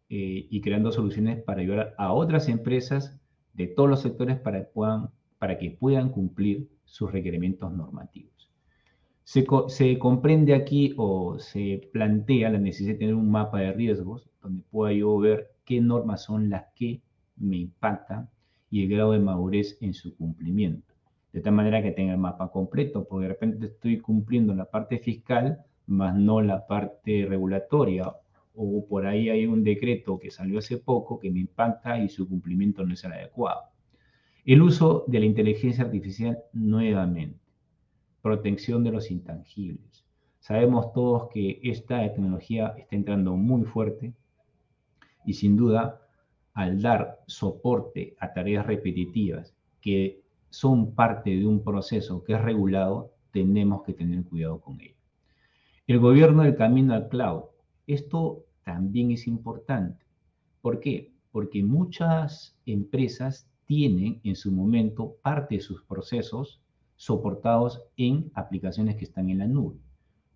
[0.09, 3.18] y creando soluciones para ayudar a otras empresas
[3.52, 8.33] de todos los sectores para que puedan cumplir sus requerimientos normativos.
[9.24, 9.46] Se,
[9.98, 14.92] comprende aquí o se plantea la necesidad de tener un mapa de riesgos donde pueda
[14.92, 17.00] yo ver qué normas son las que
[17.37, 18.28] me impactan
[18.70, 20.92] y el grado de madurez en su cumplimiento.
[21.32, 24.98] De tal manera que tenga el mapa completo, porque de repente estoy cumpliendo la parte
[24.98, 28.12] fiscal, más no la parte regulatoria,
[28.54, 32.28] o por ahí hay un decreto que salió hace poco que me impacta y su
[32.28, 33.62] cumplimiento no es el adecuado.
[34.44, 37.43] El uso de la inteligencia artificial nuevamente
[38.24, 40.02] protección de los intangibles.
[40.40, 44.14] Sabemos todos que esta tecnología está entrando muy fuerte
[45.26, 46.00] y sin duda
[46.54, 53.12] al dar soporte a tareas repetitivas que son parte de un proceso que es regulado,
[53.30, 54.96] tenemos que tener cuidado con ello.
[55.87, 57.42] El gobierno del camino al cloud.
[57.87, 60.02] Esto también es importante.
[60.62, 61.12] ¿Por qué?
[61.30, 66.63] Porque muchas empresas tienen en su momento parte de sus procesos
[66.96, 69.78] soportados en aplicaciones que están en la nube.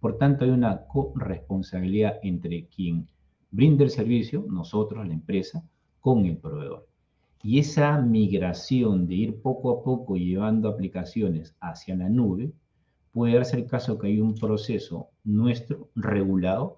[0.01, 3.09] Por tanto, hay una corresponsabilidad entre quien
[3.51, 5.65] brinda el servicio, nosotros, la empresa,
[6.01, 6.87] con el proveedor.
[7.43, 12.53] Y esa migración de ir poco a poco llevando aplicaciones hacia la nube,
[13.13, 16.77] puede darse el caso que hay un proceso nuestro regulado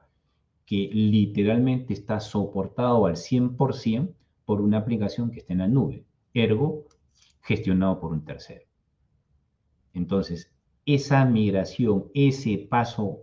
[0.64, 4.14] que literalmente está soportado al 100%
[4.45, 6.85] por una aplicación que está en la nube, ergo
[7.43, 8.69] gestionado por un tercero.
[9.94, 10.53] Entonces,
[10.87, 13.20] esa migración, ese paso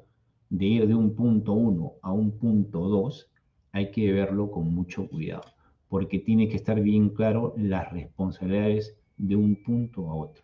[0.49, 3.29] de ir de un punto 1 a un punto 2,
[3.71, 5.43] hay que verlo con mucho cuidado,
[5.89, 10.43] porque tiene que estar bien claro las responsabilidades de un punto a otro.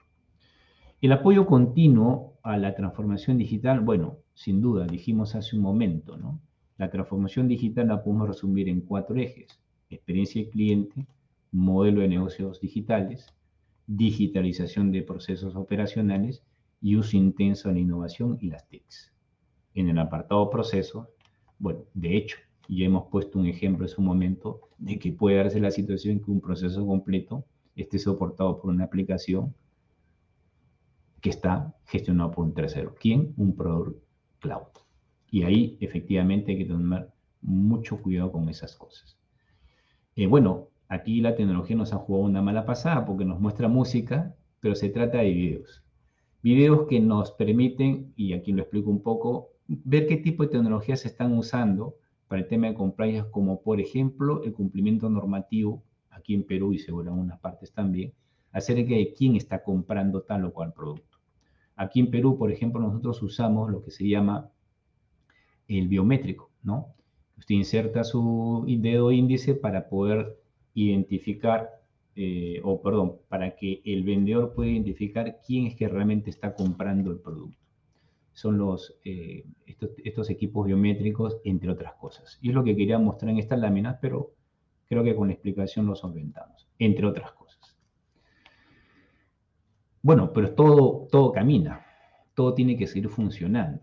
[1.01, 6.39] El apoyo continuo a la transformación digital, bueno, sin duda, dijimos hace un momento, ¿no?
[6.77, 9.47] La transformación digital la podemos resumir en cuatro ejes.
[9.89, 11.05] Experiencia del cliente,
[11.51, 13.27] modelo de negocios digitales,
[13.87, 16.43] digitalización de procesos operacionales
[16.81, 19.13] y uso intenso en la innovación y las TICs.
[19.73, 21.09] En el apartado proceso,
[21.59, 25.59] bueno, de hecho, ya hemos puesto un ejemplo en su momento de que puede darse
[25.59, 29.53] la situación que un proceso completo esté soportado por una aplicación
[31.21, 32.95] que está gestionado por un tercero.
[32.99, 33.33] ¿Quién?
[33.37, 34.01] Un proveedor
[34.39, 34.67] cloud.
[35.31, 37.09] Y ahí efectivamente hay que tener
[37.41, 39.17] mucho cuidado con esas cosas.
[40.15, 44.35] Eh, bueno, Aquí la tecnología nos ha jugado una mala pasada porque nos muestra música,
[44.59, 45.83] pero se trata de videos.
[46.43, 50.99] Videos que nos permiten, y aquí lo explico un poco, ver qué tipo de tecnologías
[50.99, 51.95] se están usando
[52.27, 56.77] para el tema de compliance, como por ejemplo el cumplimiento normativo aquí en Perú y
[56.77, 58.13] seguro en unas partes también,
[58.51, 61.17] acerca de quién está comprando tal o cual producto.
[61.75, 64.51] Aquí en Perú, por ejemplo, nosotros usamos lo que se llama
[65.67, 66.93] el biométrico, ¿no?
[67.39, 70.42] Usted inserta su dedo índice para poder
[70.73, 71.69] identificar,
[72.15, 77.11] eh, o perdón, para que el vendedor pueda identificar quién es que realmente está comprando
[77.11, 77.57] el producto.
[78.33, 82.39] Son los, eh, estos, estos, equipos biométricos, entre otras cosas.
[82.41, 84.33] Y es lo que quería mostrar en estas láminas, pero
[84.87, 87.77] creo que con la explicación lo solventamos, entre otras cosas.
[90.01, 91.85] Bueno, pero todo, todo camina,
[92.33, 93.79] todo tiene que seguir funcionando.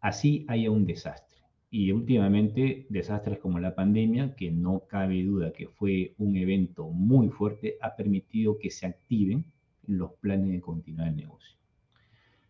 [0.00, 1.27] Así haya un desastre.
[1.70, 7.28] Y últimamente desastres como la pandemia, que no cabe duda que fue un evento muy
[7.28, 9.44] fuerte, ha permitido que se activen
[9.86, 11.56] los planes de continuar el negocio.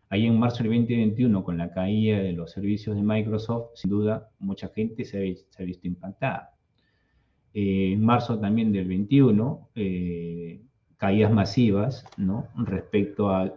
[0.09, 4.29] Ahí en marzo del 2021, con la caída de los servicios de Microsoft, sin duda
[4.39, 6.55] mucha gente se ha, visto impactada.
[7.53, 10.61] Eh, en marzo también del 21, eh,
[10.97, 12.47] caídas masivas ¿no?
[12.55, 13.53] respecto a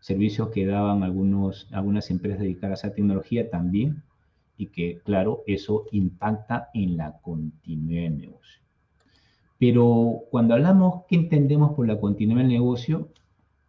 [0.00, 4.02] servicios que daban algunos, algunas empresas dedicadas a tecnología también
[4.56, 8.62] y que, claro, eso impacta en la continuidad del negocio.
[9.58, 13.10] Pero cuando hablamos, ¿qué entendemos por la continuidad del negocio?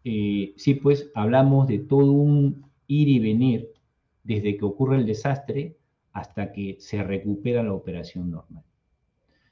[0.04, 3.70] Eh, sí, pues hablamos de todo un ir y venir
[4.24, 5.78] desde que ocurre el desastre
[6.12, 8.64] hasta que se recupera la operación normal.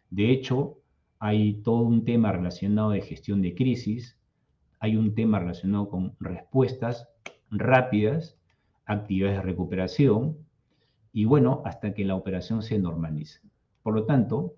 [0.10, 0.78] De hecho,
[1.20, 4.18] hay todo un tema relacionado de gestión de crisis,
[4.80, 7.08] hay un tema relacionado con respuestas
[7.52, 8.38] rápidas,
[8.86, 10.38] actividades de recuperación,
[11.14, 13.42] y bueno, hasta que la operación se normalice.
[13.84, 14.56] Por lo tanto,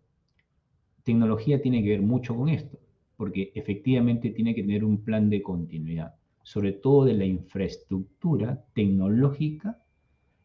[1.04, 2.80] tecnología tiene que ver mucho con esto,
[3.18, 9.80] porque efectivamente tiene que tener un plan de continuidad, sobre todo de la infraestructura tecnológica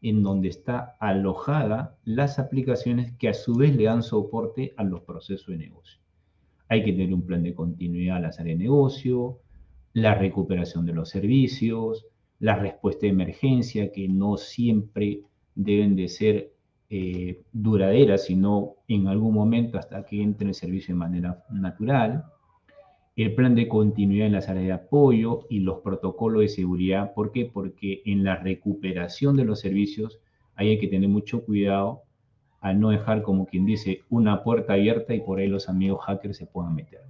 [0.01, 5.01] en donde está alojada las aplicaciones que a su vez le dan soporte a los
[5.01, 5.99] procesos de negocio.
[6.69, 9.39] Hay que tener un plan de continuidad a las áreas de negocio,
[9.93, 12.05] la recuperación de los servicios,
[12.39, 15.23] la respuesta de emergencia, que no siempre
[15.55, 16.53] deben de ser
[16.89, 22.25] eh, duraderas, sino en algún momento hasta que entre el servicio de manera natural.
[23.15, 27.13] El plan de continuidad en las áreas de apoyo y los protocolos de seguridad.
[27.13, 27.45] ¿Por qué?
[27.45, 30.19] Porque en la recuperación de los servicios
[30.55, 32.03] hay que tener mucho cuidado
[32.61, 36.37] al no dejar, como quien dice, una puerta abierta y por ahí los amigos hackers
[36.37, 37.01] se puedan meter.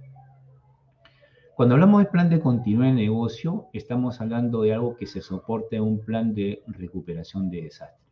[1.60, 5.80] Cuando hablamos de plan de continuidad de negocio, estamos hablando de algo que se soporte
[5.80, 8.09] un plan de recuperación de desastres.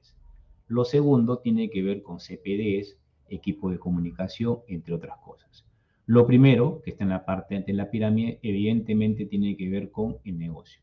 [0.69, 2.97] Lo segundo tiene que ver con CPDs,
[3.29, 5.65] equipo de comunicación, entre otras cosas.
[6.07, 10.19] Lo primero, que está en la parte de la pirámide, evidentemente tiene que ver con
[10.25, 10.81] el negocio.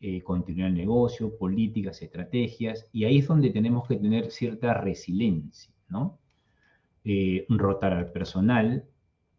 [0.00, 5.72] Eh, continuar el negocio, políticas, estrategias, y ahí es donde tenemos que tener cierta resiliencia,
[5.88, 6.18] ¿no?
[7.04, 8.84] Eh, rotar al personal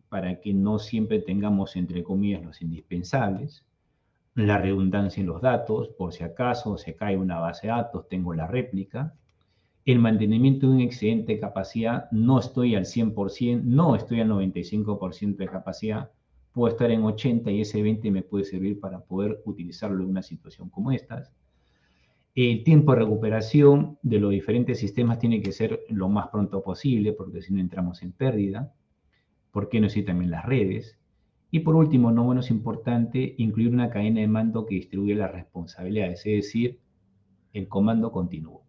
[0.09, 3.65] para que no siempre tengamos, entre comillas, los indispensables,
[4.35, 8.33] la redundancia en los datos, por si acaso se cae una base de datos, tengo
[8.33, 9.13] la réplica,
[9.87, 15.37] el mantenimiento de un excedente de capacidad, no estoy al 100%, no estoy al 95%
[15.37, 16.11] de capacidad,
[16.51, 20.23] puedo estar en 80 y ese 20 me puede servir para poder utilizarlo en una
[20.23, 21.31] situación como esta.
[22.35, 27.13] El tiempo de recuperación de los diferentes sistemas tiene que ser lo más pronto posible,
[27.13, 28.73] porque si no entramos en pérdida.
[29.51, 30.99] ¿Por qué no decir también las redes?
[31.49, 36.25] Y por último, no menos importante, incluir una cadena de mando que distribuye las responsabilidades,
[36.25, 36.79] es decir,
[37.53, 38.66] el comando continuo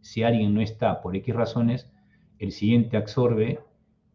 [0.00, 1.90] si alguien no está por X razones,
[2.38, 3.60] el siguiente absorbe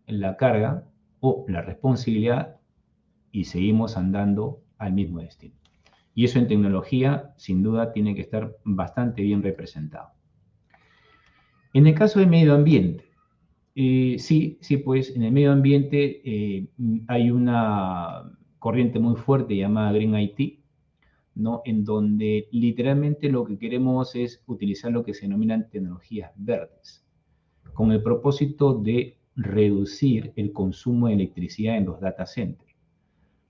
[0.07, 0.85] la carga
[1.19, 2.57] o la responsabilidad
[3.31, 5.55] y seguimos andando al mismo destino.
[6.15, 10.09] Y eso en tecnología, sin duda, tiene que estar bastante bien representado.
[11.73, 13.05] En el caso del medio ambiente,
[13.75, 16.67] eh, sí, sí, pues en el medio ambiente eh,
[17.07, 20.62] hay una corriente muy fuerte llamada Green IT,
[21.35, 21.61] ¿no?
[21.65, 27.05] En donde literalmente lo que queremos es utilizar lo que se denominan tecnologías verdes,
[27.73, 32.75] con el propósito de reducir el consumo de electricidad en los data centers,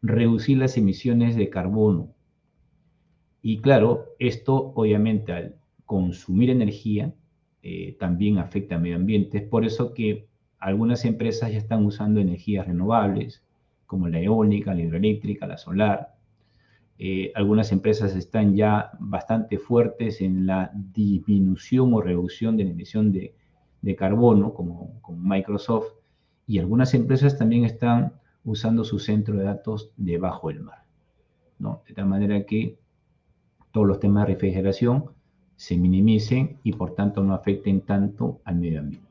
[0.01, 2.13] reducir las emisiones de carbono.
[3.41, 5.55] Y claro, esto obviamente al
[5.85, 7.13] consumir energía
[7.61, 9.41] eh, también afecta al medio ambiente.
[9.41, 10.27] Por eso que
[10.59, 13.43] algunas empresas ya están usando energías renovables,
[13.85, 16.12] como la eólica, la hidroeléctrica, la solar,
[16.99, 23.11] eh, algunas empresas están ya bastante fuertes en la disminución o reducción de la emisión
[23.11, 23.35] de,
[23.97, 25.87] carbono, como, Microsoft,
[26.47, 28.13] y algunas empresas también están
[28.45, 30.83] usando su centro de datos debajo del mar.
[31.59, 31.81] ¿no?
[31.87, 32.77] De tal manera que
[33.71, 35.05] todos los temas de refrigeración
[35.55, 39.07] se minimicen y por tanto no afecten tanto al medio ambiente.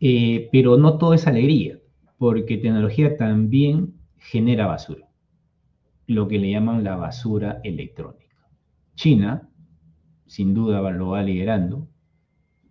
[0.00, 1.78] Eh, pero no todo es alegría,
[2.18, 5.03] porque tecnología también genera basura,
[6.06, 8.48] lo que le llaman la basura electrónica.
[8.94, 9.48] China,
[10.26, 11.88] sin duda, lo va liderando,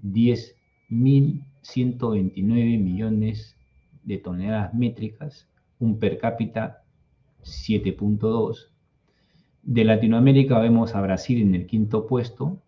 [0.03, 3.55] 10.129 millones
[4.03, 5.47] de toneladas métricas,
[5.79, 6.83] un per cápita
[7.43, 8.69] 7.2.
[9.63, 12.61] De Latinoamérica vemos a Brasil en el quinto puesto.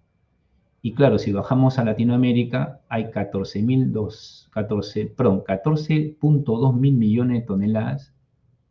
[0.81, 8.13] Y claro, si bajamos a Latinoamérica, hay 14.200 14, perdón, 14.2 mil millones de toneladas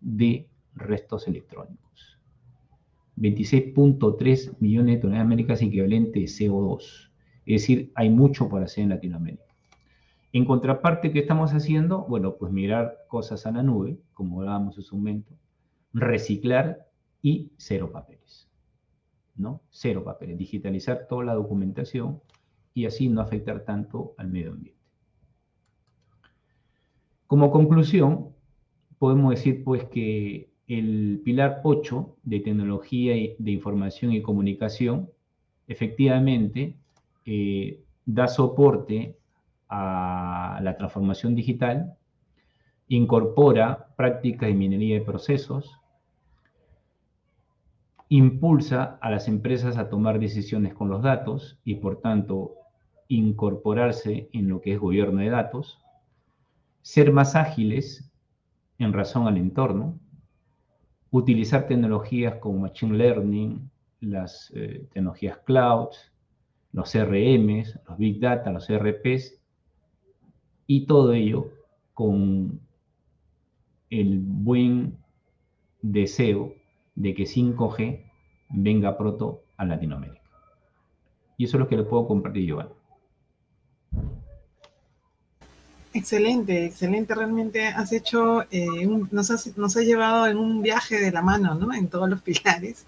[0.01, 1.84] de restos electrónicos.
[3.16, 7.10] 26.3 millones de toneladas métricas equivalente de CO2.
[7.46, 9.44] Es decir, hay mucho por hacer en Latinoamérica.
[10.32, 12.06] En contraparte, ¿qué estamos haciendo?
[12.08, 15.32] Bueno, pues mirar cosas a la nube, como hablábamos en su momento,
[15.92, 16.88] reciclar
[17.22, 18.50] y cero papeles.
[19.36, 19.62] ¿No?
[19.70, 20.36] Cero papeles.
[20.36, 22.20] Digitalizar toda la documentación
[22.72, 24.80] y así no afectar tanto al medio ambiente.
[27.28, 28.34] Como conclusión,
[28.98, 35.10] podemos decir pues que el pilar 8 de tecnología de información y comunicación
[35.68, 36.76] efectivamente
[37.26, 39.16] eh, da soporte
[39.68, 41.94] a la transformación digital,
[42.88, 45.80] incorpora prácticas de minería de procesos,
[48.08, 52.54] impulsa a las empresas a tomar decisiones con los datos y por tanto
[53.08, 55.78] incorporarse en lo que es gobierno de datos,
[56.82, 58.10] ser más ágiles
[58.78, 59.98] en razón al entorno,
[61.18, 65.90] utilizar tecnologías como Machine Learning, las eh, tecnologías cloud,
[66.72, 69.40] los CRMs, los Big Data, los ERPs,
[70.66, 71.50] y todo ello
[71.92, 72.58] con
[73.90, 74.98] el buen
[75.82, 76.52] deseo
[76.96, 78.10] de que 5G
[78.48, 80.20] venga pronto a Latinoamérica.
[81.36, 82.72] Y eso es lo que le puedo compartir, Giovanni.
[85.95, 87.14] Excelente, excelente.
[87.14, 88.66] Realmente has hecho, eh,
[89.12, 91.72] nos, has, nos has llevado en un viaje de la mano, ¿no?
[91.72, 92.84] En todos los pilares.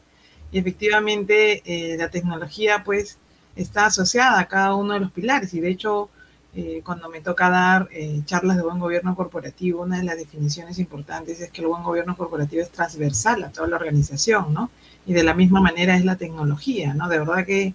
[0.50, 3.18] Y efectivamente eh, la tecnología, pues,
[3.54, 5.54] está asociada a cada uno de los pilares.
[5.54, 6.10] Y de hecho,
[6.56, 7.88] eh, cuando me toca dar
[8.24, 12.16] charlas de buen gobierno corporativo, una de las definiciones importantes es que el buen gobierno
[12.16, 14.70] corporativo es transversal a toda la organización, ¿no?
[15.06, 17.08] Y de la misma manera es la tecnología, ¿no?
[17.08, 17.74] De verdad que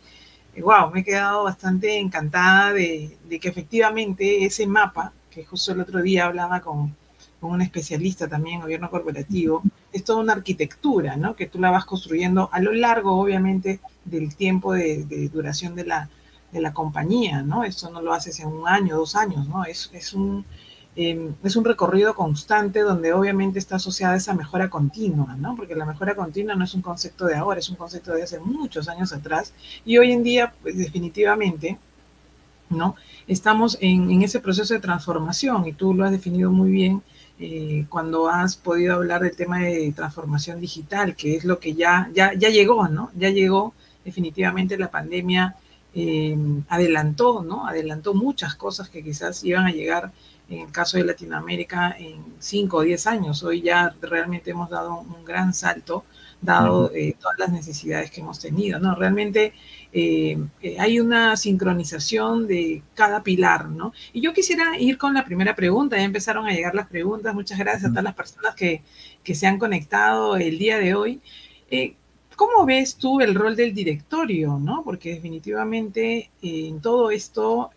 [0.59, 5.81] wow, me he quedado bastante encantada de, de, que efectivamente ese mapa que justo el
[5.81, 6.95] otro día hablaba con,
[7.39, 11.35] con un especialista también en gobierno corporativo, es toda una arquitectura, ¿no?
[11.35, 16.09] Que tú la vas construyendo a lo largo, obviamente, del tiempo de, duración de la,
[16.51, 17.63] de la compañía, ¿no?
[17.63, 19.65] Esto no lo haces en un año, dos años, ¿no?
[19.65, 20.45] Es, es un,
[20.95, 25.55] em, es un recorrido constante donde obviamente está asociada esa mejora continua, ¿no?
[25.55, 28.39] Porque la mejora continua no es un concepto de ahora, es un concepto de hace
[28.39, 29.53] muchos años atrás
[29.83, 31.79] y hoy en día, pues definitivamente,
[32.71, 32.95] ¿no?
[33.27, 37.01] Estamos en, ese proceso de transformación y tú lo has definido muy bien
[37.39, 42.09] eh, cuando has podido hablar del tema de transformación digital, que es lo que ya,
[42.13, 43.11] ya, ya llegó, ¿no?
[43.15, 43.73] Ya llegó
[44.05, 45.55] definitivamente la pandemia,
[45.93, 46.37] eh,
[46.69, 47.67] adelantó, ¿no?
[47.67, 50.11] Adelantó muchas cosas que quizás iban a llegar
[50.49, 53.43] en el caso de Latinoamérica en 5 o 10 años.
[53.43, 56.03] Hoy ya realmente hemos dado un gran salto,
[56.41, 58.95] dado eh, todas las necesidades que hemos tenido, ¿no?
[58.95, 59.53] Realmente
[59.93, 63.93] eh, eh, hay una sincronización de cada pilar, ¿no?
[64.13, 67.59] Y yo quisiera ir con la primera pregunta, ya empezaron a llegar las preguntas, muchas
[67.59, 68.81] gracias a todas las personas que,
[69.33, 71.21] se han conectado el día de hoy.
[71.69, 71.95] Eh,
[72.35, 74.83] ¿Cómo ves tú el rol del directorio, no?
[74.83, 77.69] Porque definitivamente en todo esto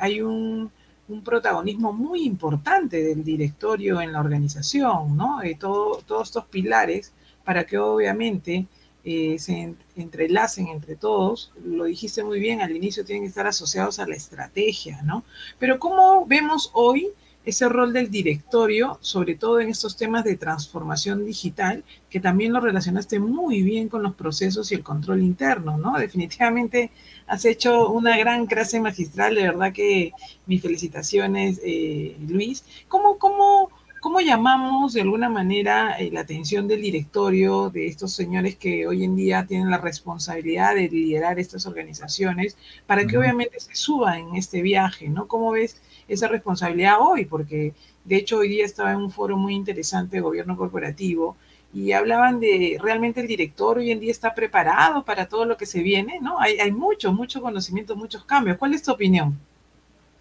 [0.00, 0.70] hay un,
[1.08, 5.40] un, protagonismo muy importante del directorio en la organización, ¿no?
[5.60, 7.12] todo, todos estos pilares
[7.44, 8.66] para que obviamente
[9.10, 13.98] eh, se entrelacen entre todos, lo dijiste muy bien, al inicio tienen que estar asociados
[14.00, 15.24] a la estrategia, ¿no?
[15.58, 17.08] Pero ¿cómo vemos hoy
[17.42, 22.60] ese rol del directorio, sobre todo en estos temas de transformación digital, que también lo
[22.60, 25.98] relacionaste muy bien con los procesos y el control interno, ¿no?
[25.98, 26.90] Definitivamente
[27.26, 30.12] has hecho una gran clase magistral, de verdad que
[30.44, 32.62] mis felicitaciones, eh, Luis.
[32.88, 33.70] ¿Cómo, cómo
[34.08, 39.04] ¿Cómo llamamos de alguna manera eh, la atención del directorio de estos señores que hoy
[39.04, 42.56] en día tienen la responsabilidad de liderar estas organizaciones
[42.86, 45.28] para que obviamente se suban en este viaje, ¿no?
[45.28, 47.26] ¿Cómo ves esa responsabilidad hoy?
[47.26, 47.74] Porque
[48.06, 51.36] de hecho hoy día estaba en un foro muy interesante de gobierno corporativo
[51.74, 55.66] y hablaban de realmente el director hoy en día está preparado para todo lo que
[55.66, 56.40] se viene, ¿no?
[56.40, 58.56] Hay, hay mucho, mucho conocimiento, muchos cambios.
[58.56, 59.38] ¿Cuál es tu opinión?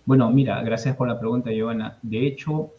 [0.06, 1.98] Bueno, mira, gracias por la pregunta, Giovanna.
[2.02, 2.72] De hecho,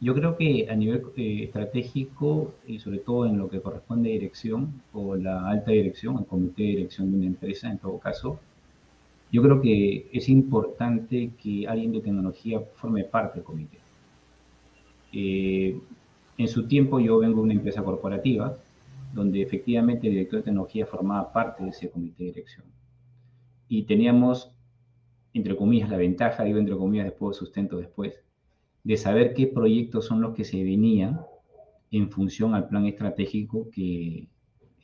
[0.00, 4.12] yo creo que a nivel eh, estratégico y sobre todo en lo que corresponde a
[4.12, 8.40] dirección o la alta dirección, el comité de dirección de una empresa en todo caso,
[9.32, 13.78] Yo creo que es importante que alguien de tecnología forme parte del comité.
[15.12, 15.80] Eh,
[16.38, 18.56] en su tiempo yo vengo de una empresa corporativa
[19.12, 22.66] donde efectivamente el director de tecnología formaba parte de ese comité de dirección.
[23.68, 24.52] Y teníamos,
[25.34, 28.25] entre comillas, la ventaja, digo entre comillas, después sustento después,
[28.86, 31.20] de saber qué proyectos son los que se venían
[31.90, 34.28] en función al plan estratégico que,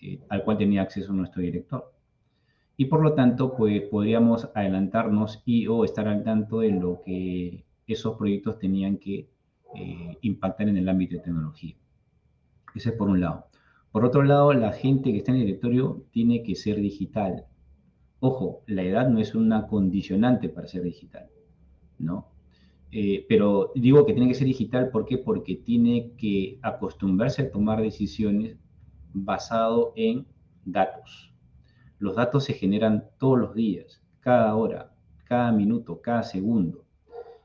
[0.01, 1.93] eh, al cual tenía acceso nuestro director.
[2.77, 7.65] Y por lo tanto, pues podríamos adelantarnos y o estar al tanto de lo que
[7.87, 9.29] esos proyectos tenían que
[9.77, 11.77] eh, impactar en el ámbito de tecnología.
[12.75, 13.47] Ese es por un lado.
[13.93, 17.45] Por otro lado, la gente que está en el directorio tiene que ser digital.
[18.19, 21.29] Ojo, la edad no es una condicionante para ser digital,
[22.01, 22.32] ¿no?
[22.95, 25.17] Eh, pero digo que tiene que ser digital, ¿por qué?
[25.17, 28.59] Porque tiene que acostumbrarse a tomar decisiones
[29.15, 30.27] basado en
[30.67, 31.33] datos.
[31.99, 34.93] Los datos se generan todos los días, cada hora,
[35.25, 36.85] cada minuto, cada segundo.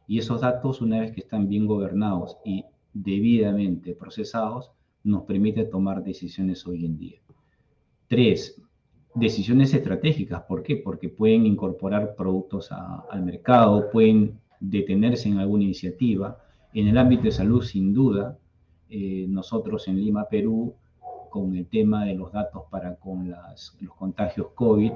[0.05, 4.71] Y esos datos, una vez que están bien gobernados y debidamente procesados,
[5.03, 7.21] nos permite tomar decisiones hoy en día.
[8.07, 8.61] Tres,
[9.15, 10.41] decisiones estratégicas.
[10.43, 10.75] ¿Por qué?
[10.75, 16.39] Porque pueden incorporar productos al mercado, pueden detenerse en alguna iniciativa.
[16.73, 18.37] En el ámbito de salud, sin duda,
[18.89, 20.73] eh, nosotros en Lima, Perú,
[21.29, 24.91] con el tema de los datos para con los contagios COVID,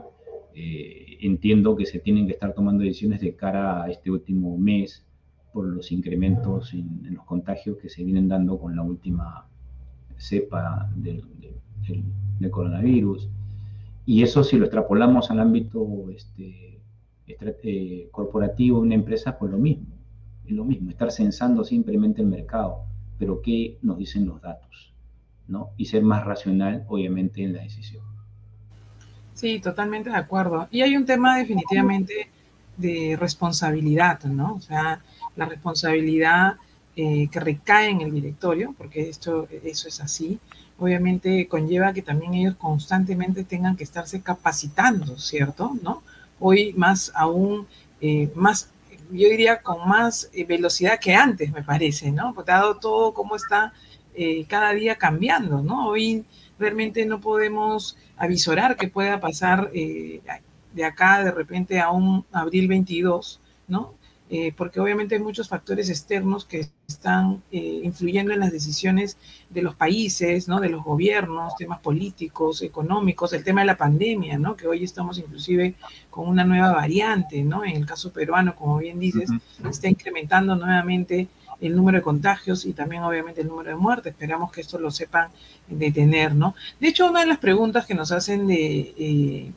[0.53, 5.05] eh, entiendo que se tienen que estar tomando decisiones de cara a este último mes
[5.53, 9.45] por los incrementos en, los contagios que se vienen dando con la última
[10.17, 11.23] cepa del,
[12.49, 13.29] coronavirus.
[14.05, 16.80] Y eso si lo extrapolamos al ámbito este,
[17.39, 19.87] eh, corporativo de una empresa, pues lo mismo.
[20.45, 22.83] Es lo mismo, estar censando simplemente el mercado,
[23.17, 24.93] pero qué nos dicen los datos,
[25.47, 25.69] ¿no?
[25.77, 28.03] Y ser más racional, obviamente, en la decisión.
[29.33, 30.67] Sí, totalmente de acuerdo.
[30.71, 32.29] Y hay un tema definitivamente
[32.77, 34.55] de responsabilidad, ¿no?
[34.55, 35.01] O sea,
[35.35, 36.55] la responsabilidad
[36.95, 40.39] eh, que recae en el directorio, porque esto, eso es así,
[40.77, 45.71] obviamente conlleva que también ellos constantemente tengan que estarse capacitando, ¿cierto?
[45.83, 46.01] ¿No?
[46.41, 47.67] Hoy más aún,
[48.01, 48.69] eh, más,
[49.11, 52.33] yo diría con más eh, velocidad que antes, me parece, ¿no?
[52.33, 53.73] Porque dado todo cómo está
[54.49, 55.87] cada día cambiando, ¿no?
[55.87, 56.25] Hoy
[56.59, 63.39] realmente no podemos avisorar que pueda pasar de acá de repente a un abril 22,
[63.69, 63.93] ¿no?
[64.33, 69.17] Eh, porque obviamente hay muchos factores externos que están eh, influyendo en las decisiones
[69.49, 70.61] de los países, ¿no?
[70.61, 74.55] de los gobiernos, temas políticos, económicos, el tema de la pandemia, ¿no?
[74.55, 75.75] que hoy estamos inclusive
[76.09, 77.65] con una nueva variante, ¿no?
[77.65, 79.29] en el caso peruano, como bien dices,
[79.69, 81.27] está incrementando nuevamente
[81.59, 84.13] el número de contagios y también obviamente el número de muertes.
[84.13, 85.29] Esperamos que esto lo sepan
[85.67, 86.55] detener, ¿no?
[86.79, 89.51] De hecho, una de las preguntas que nos hacen de, eh,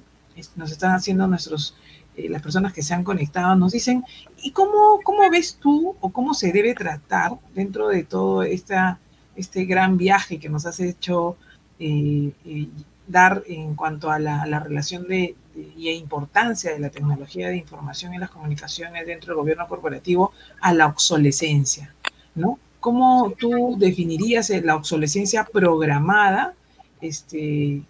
[0.57, 1.75] nos están haciendo nuestros
[2.16, 4.04] eh, las personas que se han conectado nos dicen,
[4.42, 8.98] ¿y cómo, cómo ves tú o cómo se debe tratar dentro de todo esta,
[9.34, 11.36] este gran viaje que nos has hecho
[11.80, 12.68] eh, eh,
[13.08, 15.34] dar en cuanto a la, relación de,
[15.76, 20.72] y importancia de la tecnología de información y las comunicaciones dentro del gobierno corporativo a
[20.72, 21.94] la obsolescencia?
[22.36, 22.60] ¿no?
[22.78, 26.54] ¿Cómo tú definirías la obsolescencia programada?
[27.00, 27.82] Este,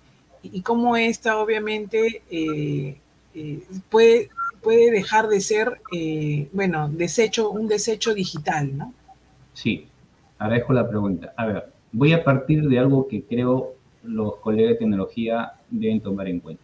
[0.43, 2.23] y cómo esta obviamente
[3.91, 4.31] puede,
[4.63, 8.95] puede dejar de ser, eh, bueno, desecho, un desecho digital, ¿no?
[9.53, 9.87] Sí,
[10.39, 11.33] agradezco la pregunta.
[11.37, 16.29] A ver, voy a partir de algo que creo los colegas de tecnología deben tomar
[16.29, 16.63] en cuenta.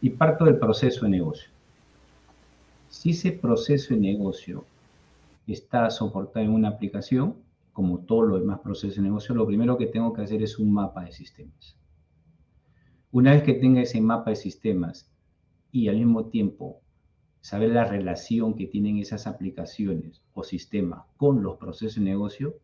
[0.00, 1.48] Y parto del proceso de negocio.
[2.88, 4.64] Si ese proceso de negocio
[5.46, 7.36] está soportado en una aplicación,
[7.72, 10.72] como todos los demás procesos de negocio, lo primero que tengo que hacer es un
[10.72, 11.76] mapa de sistemas.
[13.12, 15.11] Una vez que tenga ese mapa de sistemas
[15.72, 16.80] y al mismo tiempo
[17.40, 22.60] saber la relación que tienen esas aplicaciones o sistemas con los procesos de negocio,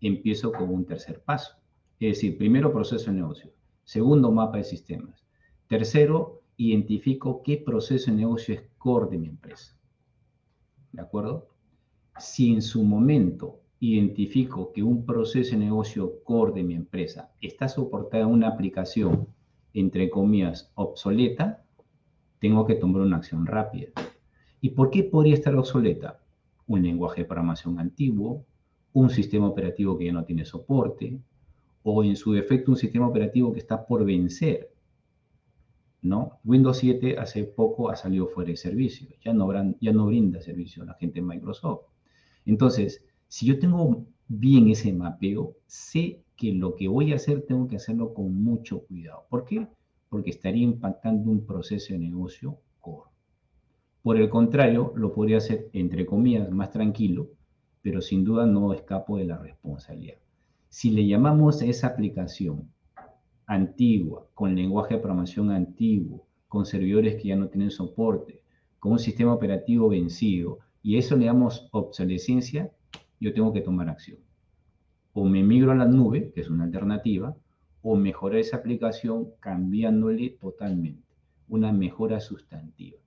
[0.00, 1.56] empiezo con un tercer paso.
[1.98, 3.50] Es decir, primero proceso de negocio,
[3.82, 5.24] segundo mapa de sistemas,
[5.66, 9.76] tercero identifico qué proceso de negocio es core de mi empresa.
[10.92, 11.48] ¿De acuerdo?
[12.18, 17.68] Si en su momento identifico que un proceso de negocio core de mi empresa está
[17.68, 19.26] soportado en una aplicación,
[19.72, 21.63] entre comillas, obsoleta,
[22.44, 23.88] tengo que tomar una acción rápida.
[24.60, 26.20] ¿Y por qué podría estar obsoleta?
[26.66, 28.44] Un lenguaje de programación antiguo,
[28.92, 31.18] un sistema operativo que ya no tiene soporte,
[31.82, 34.70] o en su defecto un sistema operativo que está por vencer.
[36.02, 36.38] ¿no?
[36.44, 40.82] Windows 7 hace poco ha salido fuera de servicio, ya no, ya no brinda servicio
[40.82, 41.86] a la gente de Microsoft.
[42.44, 47.68] Entonces, si yo tengo bien ese mapeo, sé que lo que voy a hacer tengo
[47.68, 49.24] que hacerlo con mucho cuidado.
[49.30, 49.66] ¿Por qué?
[50.14, 53.10] Porque estaría impactando un proceso de negocio core.
[54.00, 57.30] Por el contrario, lo podría hacer, entre comillas, más tranquilo,
[57.82, 60.18] pero sin duda no escapo de la responsabilidad.
[60.68, 62.70] Si le llamamos a esa aplicación
[63.46, 68.40] antigua, con lenguaje de programación antiguo, con servidores que ya no tienen soporte,
[68.78, 72.70] con un sistema operativo vencido, y eso le damos obsolescencia,
[73.18, 74.18] yo tengo que tomar acción.
[75.12, 77.36] O me migro a la nube, que es una alternativa,
[77.84, 81.06] o mejorar esa aplicación cambiándole totalmente,
[81.48, 82.98] una mejora sustantiva.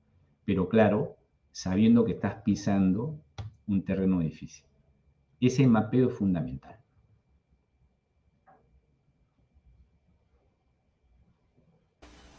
[0.46, 1.18] Pero claro,
[1.52, 3.20] sabiendo que estás pisando
[3.66, 4.64] un terreno difícil.
[5.42, 6.78] Ese mapeo es fundamental.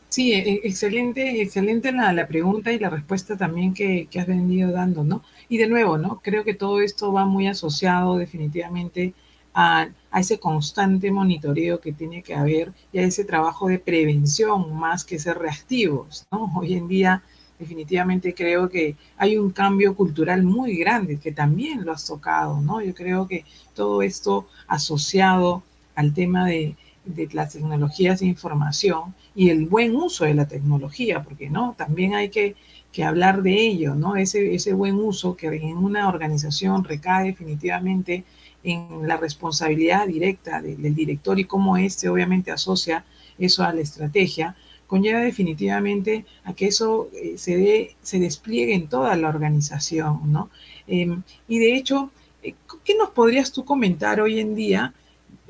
[0.08, 5.02] Sí, e, e, excelente, excelente la, pregunta y la respuesta también que, has venido dando,
[5.02, 5.22] ¿no?
[5.48, 6.20] Y de nuevo, ¿no?
[6.22, 9.12] Creo que todo esto va muy asociado definitivamente
[9.54, 14.74] a, a, ese constante monitoreo que tiene que haber y a ese trabajo de prevención
[14.74, 16.52] más que ser reactivos, ¿no?
[16.56, 17.22] Hoy en día
[17.58, 22.80] definitivamente creo que hay un cambio cultural muy grande que también lo has tocado, ¿no?
[22.80, 23.44] Yo creo que
[23.74, 25.62] todo esto asociado
[25.94, 26.76] al tema de,
[27.32, 32.28] las tecnologías de información y el buen uso de la tecnología, porque no, también hay
[32.28, 32.54] que,
[33.04, 34.16] hablar de ello, ¿no?
[34.16, 38.24] Ese, ese buen uso que en una organización recae definitivamente
[38.62, 43.04] en la responsabilidad directa del director y cómo éste obviamente asocia
[43.38, 44.56] eso a la estrategia,
[44.86, 50.50] conlleva definitivamente a que eso eh, se, dé, se despliegue en toda la organización, ¿no?
[50.86, 52.10] Em, y de hecho,
[52.42, 52.54] eh,
[52.84, 54.94] ¿qué nos podrías tú comentar hoy en día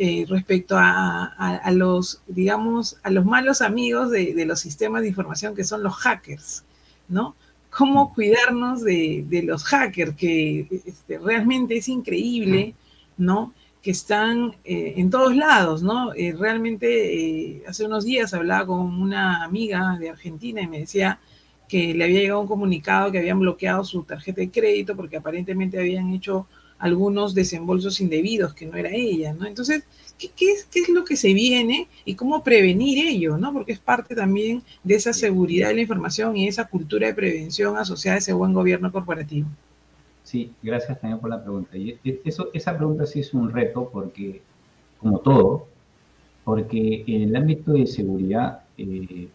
[0.01, 5.65] eh, respecto a, los, digamos, a los malos amigos de, los sistemas de información que
[5.65, 6.65] son los hackers,
[7.09, 7.35] ¿no?
[7.71, 10.15] ¿Cómo cuidarnos de, los hackers?
[10.15, 12.75] Que este, realmente es increíble,
[13.19, 13.53] ¿no?
[13.83, 16.13] que están eh, en todos lados, ¿no?
[16.15, 21.21] Eh, realmente eh, hace unos días hablaba con una amiga de Argentina y me decía
[21.69, 25.79] que le había llegado un comunicado que habían bloqueado su tarjeta de crédito porque aparentemente
[25.79, 26.47] habían hecho
[26.79, 29.47] algunos desembolsos indebidos que no era ella, ¿no?
[29.47, 29.85] Entonces,
[30.19, 33.53] ¿qué, es, ¿qué, es, lo que se viene y cómo prevenir ello, ¿no?
[33.53, 37.77] Porque es parte también de esa seguridad de la información y esa cultura de prevención
[37.77, 39.49] asociada a ese buen gobierno corporativo.
[40.29, 41.75] Sí, gracias también por la pregunta.
[41.79, 44.43] Y eso, esa pregunta sí es un reto porque,
[45.01, 45.69] como todo,
[46.45, 49.29] porque en el ámbito de seguridad eh,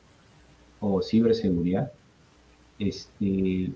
[0.79, 1.91] o ciberseguridad,
[2.77, 3.71] este,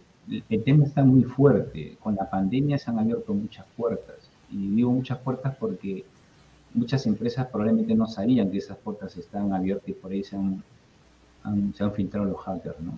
[0.48, 1.98] el tema está muy fuerte.
[2.04, 4.18] Con la pandemia se han abierto muchas puertas.
[4.52, 6.06] Y digo muchas puertas porque
[6.76, 10.64] muchas empresas probablemente no sabían que esas puertas estaban abiertas y por ahí se han,
[11.74, 12.96] se han filtrado los hackers, ¿no?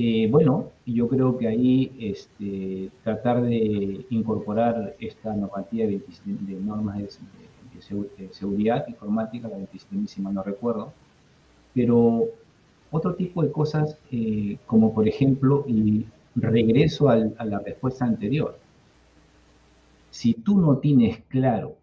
[0.00, 6.00] Eh, bueno, yo creo que ahí este, tratar de incorporar esta normativa de,
[6.60, 10.92] normas de, seguridad informática, la 27, si no recuerdo,
[11.74, 12.26] pero
[12.92, 18.56] otro tipo de cosas, eh, como por ejemplo, y regreso a la respuesta anterior,
[20.10, 21.74] si tú no tienes claro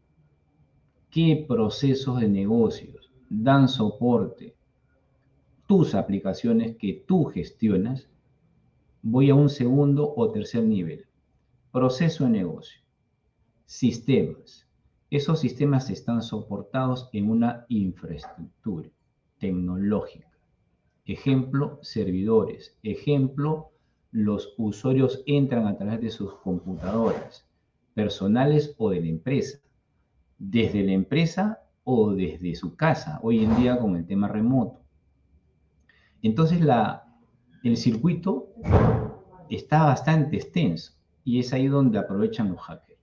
[1.11, 4.54] qué procesos de negocios dan soporte
[5.67, 8.07] tus aplicaciones que tú gestionas,
[9.01, 11.05] voy a un segundo o tercer nivel.
[11.71, 12.81] Proceso de negocio.
[13.65, 14.67] Sistemas.
[15.09, 18.89] Esos sistemas están soportados en una infraestructura
[19.39, 20.31] tecnológica.
[21.05, 22.77] Ejemplo, servidores.
[22.83, 23.71] Ejemplo,
[24.11, 27.45] los usuarios entran a través de sus computadoras,
[27.93, 29.59] personales o de la empresa.
[30.37, 34.84] Desde la empresa o desde su casa, hoy en día con el tema remoto.
[36.21, 36.61] Entonces
[37.63, 38.53] el circuito
[39.49, 40.93] está bastante extenso
[41.23, 42.99] y es ahí donde aprovechan los hackers.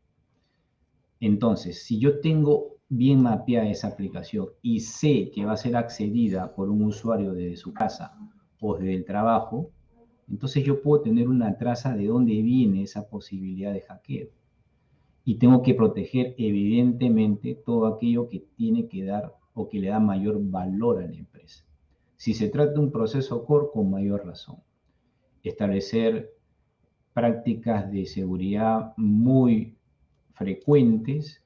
[1.21, 6.55] Entonces, si yo tengo bien mapeada esa aplicación y sé que va a ser accedida
[6.55, 8.13] por un usuario desde su casa
[8.61, 9.71] o desde el trabajo,
[10.29, 14.29] entonces yo puedo tener una traza de dónde viene esa posibilidad de hackeo.
[15.25, 20.01] Y tengo que proteger evidentemente todo aquello que tiene que dar o que le da
[20.01, 21.65] mayor valor a la empresa.
[22.23, 24.59] Si se trata de un proceso core, con mayor razón.
[25.43, 26.33] Establecer
[27.13, 29.75] prácticas de seguridad muy
[30.33, 31.43] frecuentes,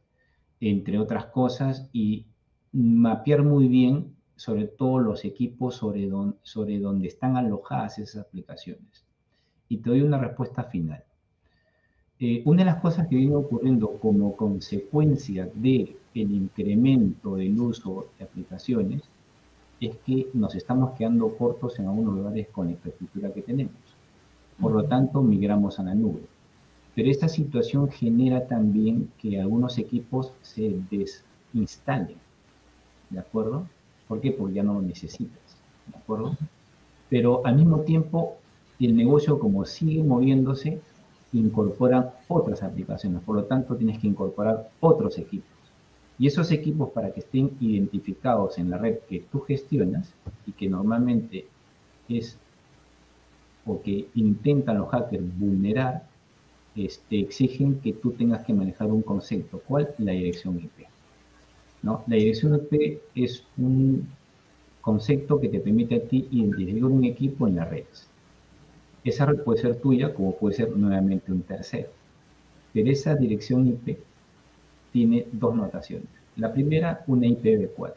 [0.61, 2.27] entre otras cosas, y
[2.73, 9.07] mapear muy bien sobre todo los equipos sobre, donde están alojadas esas aplicaciones.
[9.71, 11.03] Y te doy una respuesta final.
[12.21, 18.09] Eh, una de las cosas que viene ocurriendo como consecuencia del el incremento del uso
[18.19, 19.09] de aplicaciones
[19.81, 23.75] es que nos estamos quedando cortos en algunos lugares con la infraestructura que tenemos.
[24.61, 26.23] Por lo tanto, migramos a la nube.
[26.95, 32.17] Pero esta situación genera también que algunos equipos se desinstalen.
[33.11, 33.67] ¿De acuerdo?
[34.09, 34.33] ¿Por qué?
[34.33, 35.57] Porque ya no lo necesitas.
[35.87, 36.37] ¿De acuerdo?
[37.11, 38.37] Pero al mismo tiempo,
[38.81, 40.81] el negocio como sigue moviéndose,
[41.33, 43.23] incorpora otras aplicaciones.
[43.23, 45.56] Por lo tanto, tienes que incorporar otros equipos.
[46.19, 50.15] Y esos equipos para que estén identificados en la red que tú gestionas
[50.47, 51.47] y que normalmente
[52.09, 52.39] es
[53.67, 56.07] o que intentan los hackers vulnerar,
[56.77, 59.61] este, exigen que tú tengas que manejar un concepto.
[59.67, 59.93] ¿Cuál?
[59.99, 60.87] La dirección IP.
[61.83, 62.05] ¿no?
[62.07, 64.09] La dirección IP es un
[64.81, 68.09] concepto que te permite a ti identificar un equipo en las redes.
[69.05, 71.91] Esa red puede ser tuya como puede ser nuevamente un tercero.
[72.73, 73.99] Pero esa dirección IP
[74.97, 76.09] tiene dos notaciones.
[76.37, 77.93] La primera, una IPv4.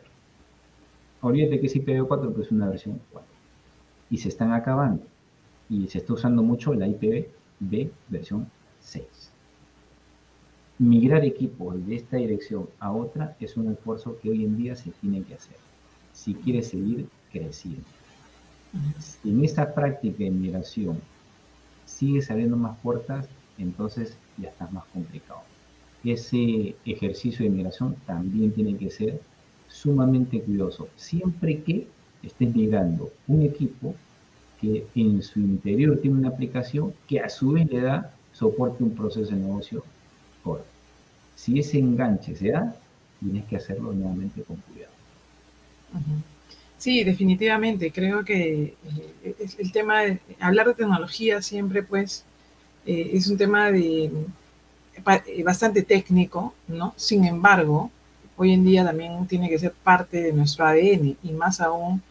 [1.22, 3.30] Olvídate que es IPv4, pero es una versión 4.
[4.10, 5.04] Y se están acabando.
[5.70, 7.30] Y se está usando mucho la IPv
[8.10, 8.50] versión
[8.82, 9.06] 6.
[10.80, 14.92] Migrar equipos de esta dirección a otra es un esfuerzo que hoy en día se
[14.92, 15.56] tiene que hacer
[16.12, 17.88] si quieres seguir creciendo.
[19.00, 21.00] Si en esta práctica de migración
[21.86, 25.49] sigues abriendo más puertas, entonces ya estás más complicado.
[26.04, 29.20] Ese ejercicio de migración también tiene que ser
[29.68, 31.88] sumamente cuidadoso, siempre que
[32.24, 33.96] estés migrando un equipo
[34.60, 38.88] que en su interior tiene una aplicación que a su vez le da soporte a
[38.88, 39.84] un proceso de negocio
[40.44, 40.64] core.
[41.36, 42.76] Si ese enganche se da,
[43.20, 44.92] tienes que hacerlo nuevamente con cuidado.
[46.78, 47.92] Sí, definitivamente.
[47.92, 48.74] Creo que
[49.24, 52.24] eh, el tema de hablar de tecnología siempre, pues,
[52.86, 54.12] eh, es un tema de
[55.44, 56.94] bastante técnico, ¿no?
[56.96, 57.92] Sin embargo,
[58.38, 62.02] hoy en día también tiene que ser parte de nuestro ADN y más aún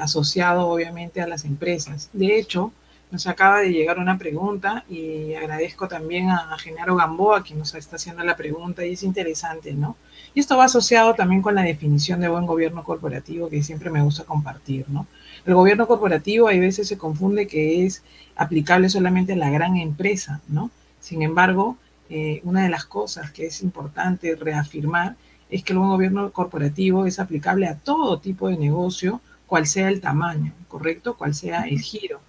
[0.00, 2.10] asociado, obviamente, a las empresas.
[2.12, 2.72] De hecho,
[3.10, 7.96] nos acaba de llegar una pregunta y agradezco también a Genaro Gamboa, quien nos está
[7.96, 9.96] haciendo la pregunta y es interesante, ¿no?
[10.32, 14.02] Y esto va asociado también con la definición de buen gobierno corporativo que siempre me
[14.02, 15.06] gusta compartir, ¿no?
[15.44, 18.04] El gobierno corporativo hay veces se confunde que es
[18.36, 20.70] aplicable solamente a la gran empresa, ¿no?
[21.00, 21.76] Sin embargo,
[22.10, 25.16] eh, una de las cosas que es importante reafirmar
[25.48, 29.88] es que el buen gobierno corporativo es aplicable a todo tipo de negocio, cual sea
[29.88, 31.16] el tamaño, ¿correcto?
[31.16, 32.20] Cual sea el giro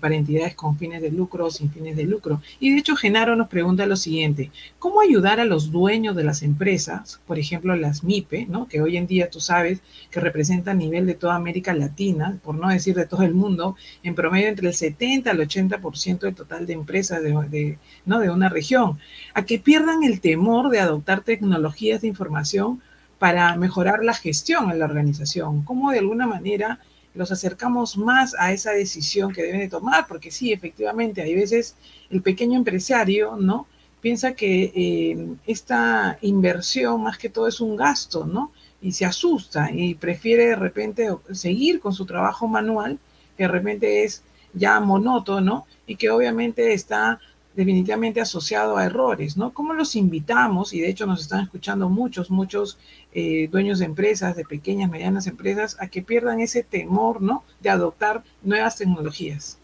[0.00, 2.40] para entidades con fines de lucro o sin fines de lucro.
[2.60, 6.42] Y de hecho, Genaro nos pregunta lo siguiente, ¿cómo ayudar a los dueños de las
[6.42, 8.68] empresas, por ejemplo, las MIPE, ¿no?
[8.68, 9.80] que hoy en día tú sabes
[10.10, 13.76] que representan a nivel de toda América Latina, por no decir de todo el mundo,
[14.02, 18.20] en promedio entre el 70 al 80% del total de empresas de, ¿no?
[18.20, 18.98] de una región,
[19.34, 22.80] a que pierdan el temor de adoptar tecnologías de información
[23.18, 25.62] para mejorar la gestión en la organización?
[25.62, 26.80] ¿Cómo de alguna manera
[27.14, 31.76] los acercamos más a esa decisión que deben de tomar, porque sí, efectivamente, hay veces
[32.10, 33.66] el pequeño empresario, ¿no?
[34.00, 38.52] Piensa que eh, esta inversión más que todo es un gasto, ¿no?
[38.80, 42.98] Y se asusta y prefiere de repente seguir con su trabajo manual,
[43.36, 44.22] que de repente es
[44.54, 47.20] ya monótono y que obviamente está
[47.54, 49.52] definitivamente asociado a errores, ¿no?
[49.52, 50.72] ¿Cómo los invitamos?
[50.72, 52.78] Y de hecho nos están escuchando muchos, muchos
[53.12, 57.44] eh, dueños de empresas, de pequeñas, medianas empresas, a que pierdan ese temor, ¿no?
[57.60, 59.58] De adoptar nuevas tecnologías.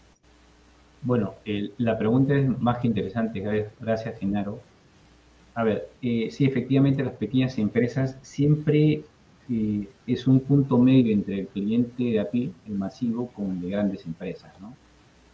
[1.01, 1.35] Bueno,
[1.77, 4.59] la pregunta es más que interesante, gracias Genaro.
[5.55, 9.03] A ver, eh, sí, efectivamente las pequeñas empresas siempre
[9.49, 13.61] eh, es un punto medio entre el cliente de a pie, el masivo, con el
[13.61, 14.73] de grandes empresas, ¿no?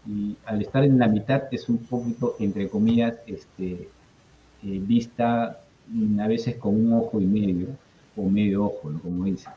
[0.08, 3.90] Y al estar en la mitad es un poquito, entre comillas, este,
[4.64, 7.68] eh, vista mm, a veces con un ojo y medio,
[8.16, 9.54] o medio ojo, como dicen.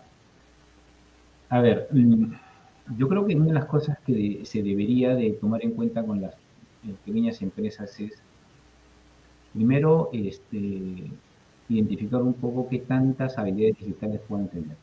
[1.51, 2.33] A ver, mm,
[2.97, 6.21] yo creo que una de las cosas que se debería de tomar en cuenta con
[6.21, 8.23] las eh, pequeñas empresas es,
[9.53, 10.59] primero, este,
[11.69, 14.77] identificar un poco qué tantas habilidades digitales pueden tener.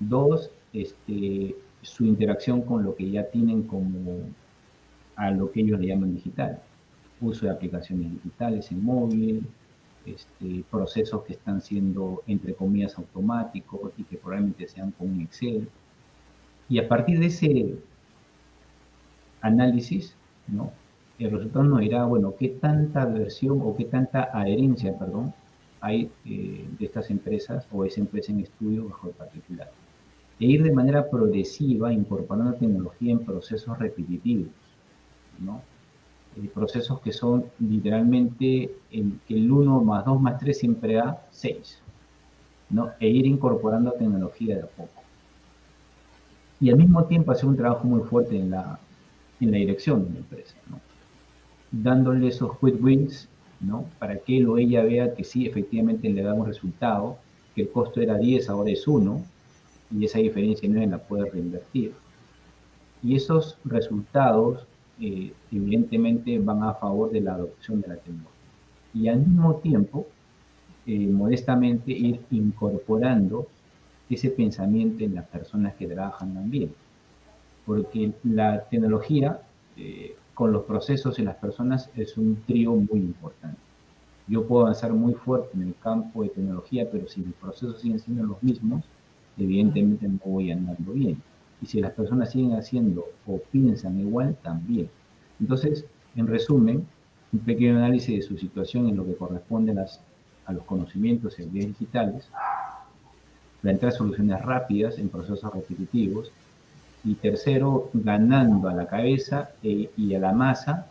[0.00, 4.20] Dos, este, su interacción con lo que ya tienen como
[5.16, 6.60] a lo que ellos le llaman digital.
[7.20, 9.46] Uso de aplicaciones digitales en móvil,
[10.06, 15.68] este, procesos que están siendo, entre comillas, automáticos y que probablemente sean con un Excel.
[16.68, 17.74] Y a partir de ese
[19.40, 20.14] análisis,
[20.46, 20.72] ¿no?
[21.18, 25.34] el resultado nos dirá, bueno, qué tanta versión o qué tanta adherencia, perdón,
[25.80, 29.70] hay eh, de estas empresas o esa empresa en estudio bajo el particular
[30.40, 34.48] e ir de manera progresiva incorporando tecnología en procesos repetitivos,
[35.38, 35.62] ¿no?
[36.36, 41.26] Eh, procesos que son literalmente en que el 1 más 2 más 3 siempre da
[41.30, 41.78] 6,
[42.70, 42.90] ¿no?
[43.00, 45.02] E ir incorporando tecnología de a poco.
[46.60, 48.78] Y al mismo tiempo hacer un trabajo muy fuerte en la,
[49.40, 50.80] en la dirección de la empresa, ¿no?
[51.70, 53.28] Dándole esos quick wins,
[53.60, 53.86] ¿no?
[53.98, 57.18] Para que él o ella vea que sí, efectivamente le da un resultado,
[57.54, 59.24] que el costo era 10, ahora es 1,
[59.90, 61.92] y esa diferencia no la puede reinvertir.
[63.02, 64.66] Y esos resultados
[65.00, 68.32] eh, evidentemente van a favor de la adopción de la tecnología.
[68.94, 70.06] Y al mismo tiempo,
[70.86, 73.46] eh, modestamente, ir incorporando
[74.10, 76.72] ese pensamiento en las personas que trabajan también.
[77.64, 79.40] Porque la tecnología,
[79.76, 83.58] eh, con los procesos y las personas, es un trío muy importante.
[84.26, 87.98] Yo puedo avanzar muy fuerte en el campo de tecnología, pero si los procesos siguen
[87.98, 88.84] siendo los mismos,
[89.38, 91.20] evidentemente no voy andando bien.
[91.60, 94.88] Y si las personas siguen haciendo o piensan igual, también.
[95.40, 95.84] Entonces,
[96.16, 96.86] en resumen,
[97.32, 101.78] un pequeño análisis de su situación en lo que corresponde a, los conocimientos y habilidades
[101.78, 102.28] digitales,
[103.60, 106.32] plantear soluciones rápidas en procesos repetitivos,
[107.04, 110.86] y tercero, ganando a la cabeza e, y a la masa,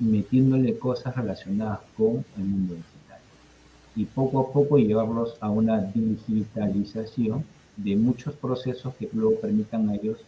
[0.00, 3.18] metiéndole cosas relacionadas con el mundo digital.
[3.96, 7.44] Y poco a poco llevarlos a una digitalización
[7.76, 10.18] de muchos procesos que luego permitan a ellos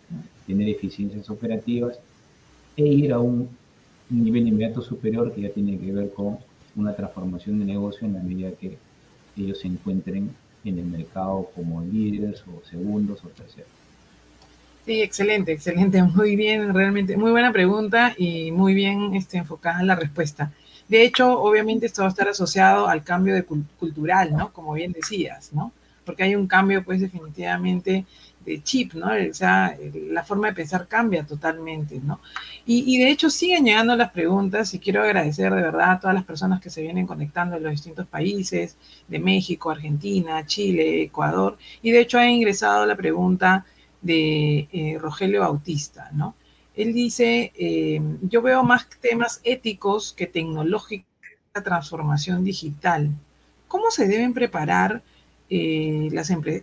[0.46, 1.98] tener eficiencias operativas
[2.76, 3.48] e ir a un
[4.10, 6.38] nivel inmediato superior que ya tiene que ver con
[6.76, 8.76] una transformación de negocio en la medida que
[9.36, 10.30] ellos se encuentren
[10.64, 13.70] en el mercado como líderes o segundos o terceros.
[14.84, 19.86] Sí, excelente, excelente, muy bien, realmente, muy buena pregunta y muy bien este, enfocada en
[19.86, 20.52] la respuesta.
[20.88, 24.52] De hecho, obviamente esto va a estar asociado al cambio de cultural, ¿no?
[24.52, 25.72] Como bien decías, ¿no?
[26.06, 28.06] Porque hay un cambio, pues, definitivamente
[28.46, 29.08] de chip, ¿no?
[29.08, 29.76] O sea,
[30.10, 32.20] la forma de pensar cambia totalmente, ¿no?
[32.64, 36.24] Y, de hecho siguen llegando las preguntas y quiero agradecer de verdad a todas las
[36.24, 38.76] personas que se vienen conectando en los distintos países,
[39.08, 43.66] de México, Argentina, Chile, Ecuador, y de hecho ha ingresado la pregunta
[44.00, 46.36] de eh, Rogelio Bautista, ¿no?
[46.76, 51.06] Él dice, eh, yo veo más temas éticos que tecnológicos,
[51.54, 53.10] la transformación digital.
[53.66, 55.02] ¿Cómo se deben preparar
[55.50, 56.08] eh,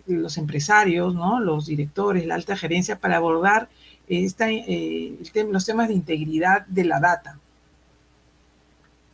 [0.06, 1.40] los empresarios, ¿no?
[1.40, 3.68] los directores, la alta gerencia para abordar
[4.06, 7.38] esta, los temas de integridad de la data?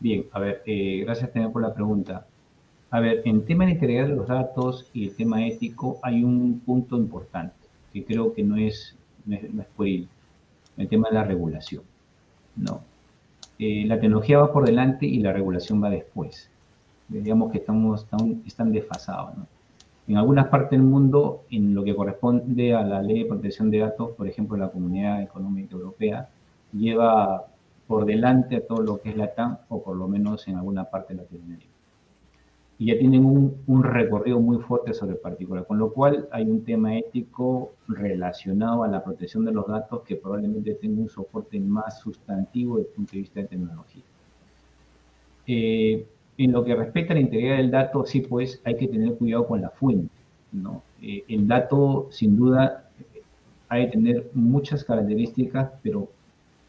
[0.01, 0.63] Bien, a ver,
[1.05, 2.27] gracias también por la pregunta.
[2.91, 6.61] A ver, en tema de integridad de los datos y el tema ético hay un
[6.61, 7.55] punto importante
[7.93, 9.47] que creo que no es, no es,
[10.77, 11.83] el tema de la regulación.
[12.57, 12.83] No.
[13.59, 16.51] Eh, la tecnología va por delante y la regulación va después.
[17.09, 18.07] Digamos que estamos,
[18.47, 19.35] están, desfasados.
[20.11, 23.79] En algunas partes del mundo, en lo que corresponde a la ley de protección de
[23.79, 26.29] datos, por ejemplo, la Comunidad Económica Europea,
[26.73, 27.47] lleva
[27.87, 30.85] por delante a todo lo que es la TAM, o por lo menos en alguna
[30.85, 31.71] parte de Latinoamérica
[32.81, 36.97] y ya tienen un, recorrido muy fuerte sobre particular, con lo cual hay un tema
[36.97, 42.79] ético relacionado a la protección de los datos que probablemente tenga un soporte más sustantivo
[42.79, 44.03] desde el punto de vista de tecnología.
[45.47, 46.07] Eh,
[46.45, 49.47] en lo que respecta a la integridad del dato, sí, pues hay que tener cuidado
[49.47, 50.09] con la fuente.
[51.03, 52.89] Eh, el dato, sin duda,
[53.69, 56.09] hay que tener muchas características, pero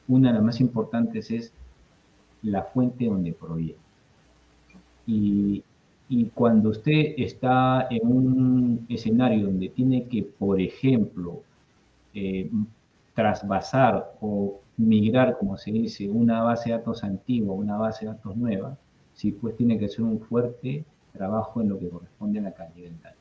[0.10, 1.54] una de las más importantes es
[2.44, 3.80] la fuente donde proviene.
[5.08, 5.64] Y,
[6.10, 11.44] y cuando usted está en un escenario donde tiene que, por ejemplo,
[12.14, 12.52] eh,
[13.16, 18.12] trasvasar o migrar, como se dice, una base de datos antigua a una base de
[18.12, 18.78] datos nueva,
[19.14, 22.90] sí, pues tiene que hacer un fuerte trabajo en lo que corresponde a la calidad
[22.90, 23.18] del dato.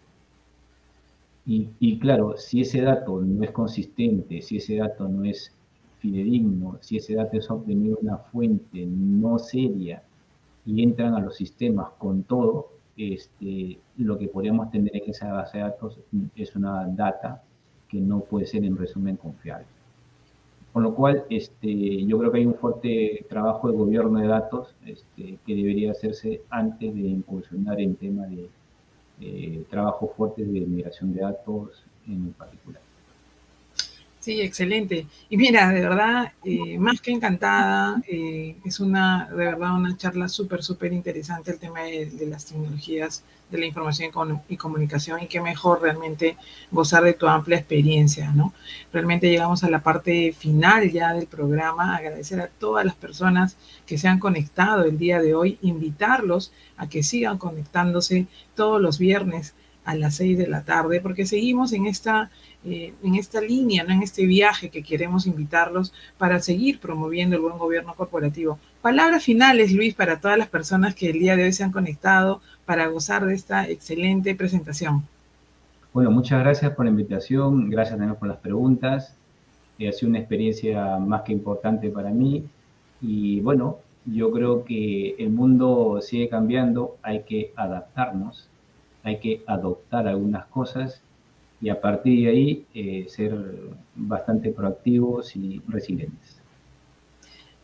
[1.47, 5.53] Y, y, claro, si ese dato no es consistente, si ese dato no es
[5.99, 10.03] fidedigno, si ese dato es obtenido de una fuente no seria
[10.65, 15.59] y entran a los sistemas con todo, este, lo que podríamos tener en esa base
[15.59, 15.99] de datos
[16.37, 17.43] es una data
[17.89, 19.67] que no puede ser en resumen confiable.
[20.73, 24.75] Con lo cual, este, yo creo que hay un fuerte trabajo de gobierno de datos
[24.87, 28.49] este, que debería hacerse antes de incursionar en tema de
[29.21, 32.81] eh, trabajo fuerte de migración de datos en particular.
[34.21, 35.07] Sí, excelente.
[35.31, 40.29] Y mira, de verdad, eh, más que encantada, eh, es una, de verdad, una charla
[40.29, 44.13] súper, súper interesante el tema de, las tecnologías de la información
[44.51, 46.37] y comunicación y qué mejor realmente
[46.71, 48.53] gozar de tu amplia experiencia, ¿no?
[48.93, 53.57] Realmente llegamos a la parte final ya del programa, agradecer a todas las personas
[53.87, 58.99] que se han conectado el día de hoy, invitarlos a que sigan conectándose todos los
[58.99, 59.55] viernes
[59.91, 62.31] a las seis de la tarde, porque seguimos en esta
[62.63, 63.95] eh, en esta línea, ¿no?
[63.95, 68.59] en este viaje que queremos invitarlos para seguir promoviendo el buen gobierno corporativo.
[68.83, 72.43] Palabras finales, Luis, para todas las personas que el día de hoy se han conectado
[72.67, 75.05] para gozar de esta excelente presentación.
[75.95, 79.15] Bueno, muchas gracias por la invitación, gracias también por las preguntas.
[79.79, 82.45] Eh, ha sido una experiencia más que importante para mí
[83.01, 88.50] y bueno, yo creo que el mundo sigue cambiando, hay que adaptarnos,
[89.03, 91.03] hay que adoptar algunas cosas
[91.61, 93.35] y a partir de ahí eh, ser
[93.95, 96.41] bastante proactivos y resilientes.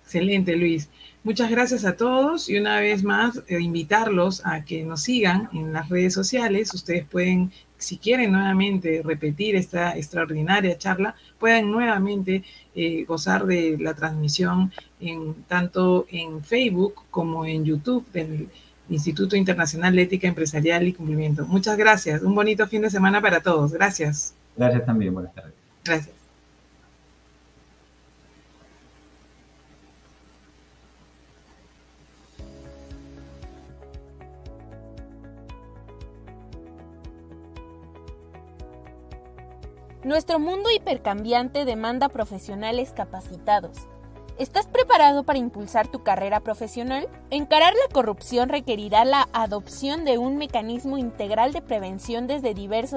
[0.02, 0.88] Excelente, Luis.
[1.24, 5.72] Muchas gracias a todos y una vez más eh, invitarlos a que nos sigan en
[5.72, 6.72] las redes sociales.
[6.72, 12.44] Ustedes pueden, si quieren nuevamente repetir esta extraordinaria charla, pueden nuevamente
[12.76, 14.70] eh, gozar de la transmisión
[15.00, 18.48] en, tanto en Facebook como en YouTube del
[18.88, 21.44] Instituto Internacional de Ética Empresarial y Cumplimiento.
[21.46, 22.22] Muchas gracias.
[22.22, 23.72] Un bonito fin de semana para todos.
[23.72, 24.34] Gracias.
[24.56, 25.12] Gracias también.
[25.12, 25.52] Buenas tardes.
[25.84, 26.16] Gracias.
[40.06, 43.76] Nuestro mundo hipercambiante demanda profesionales capacitados.
[44.38, 47.08] ¿Estás preparado para impulsar tu carrera profesional?
[47.30, 52.92] Encarar la corrupción requerirá la adopción de un mecanismo integral de prevención desde diversos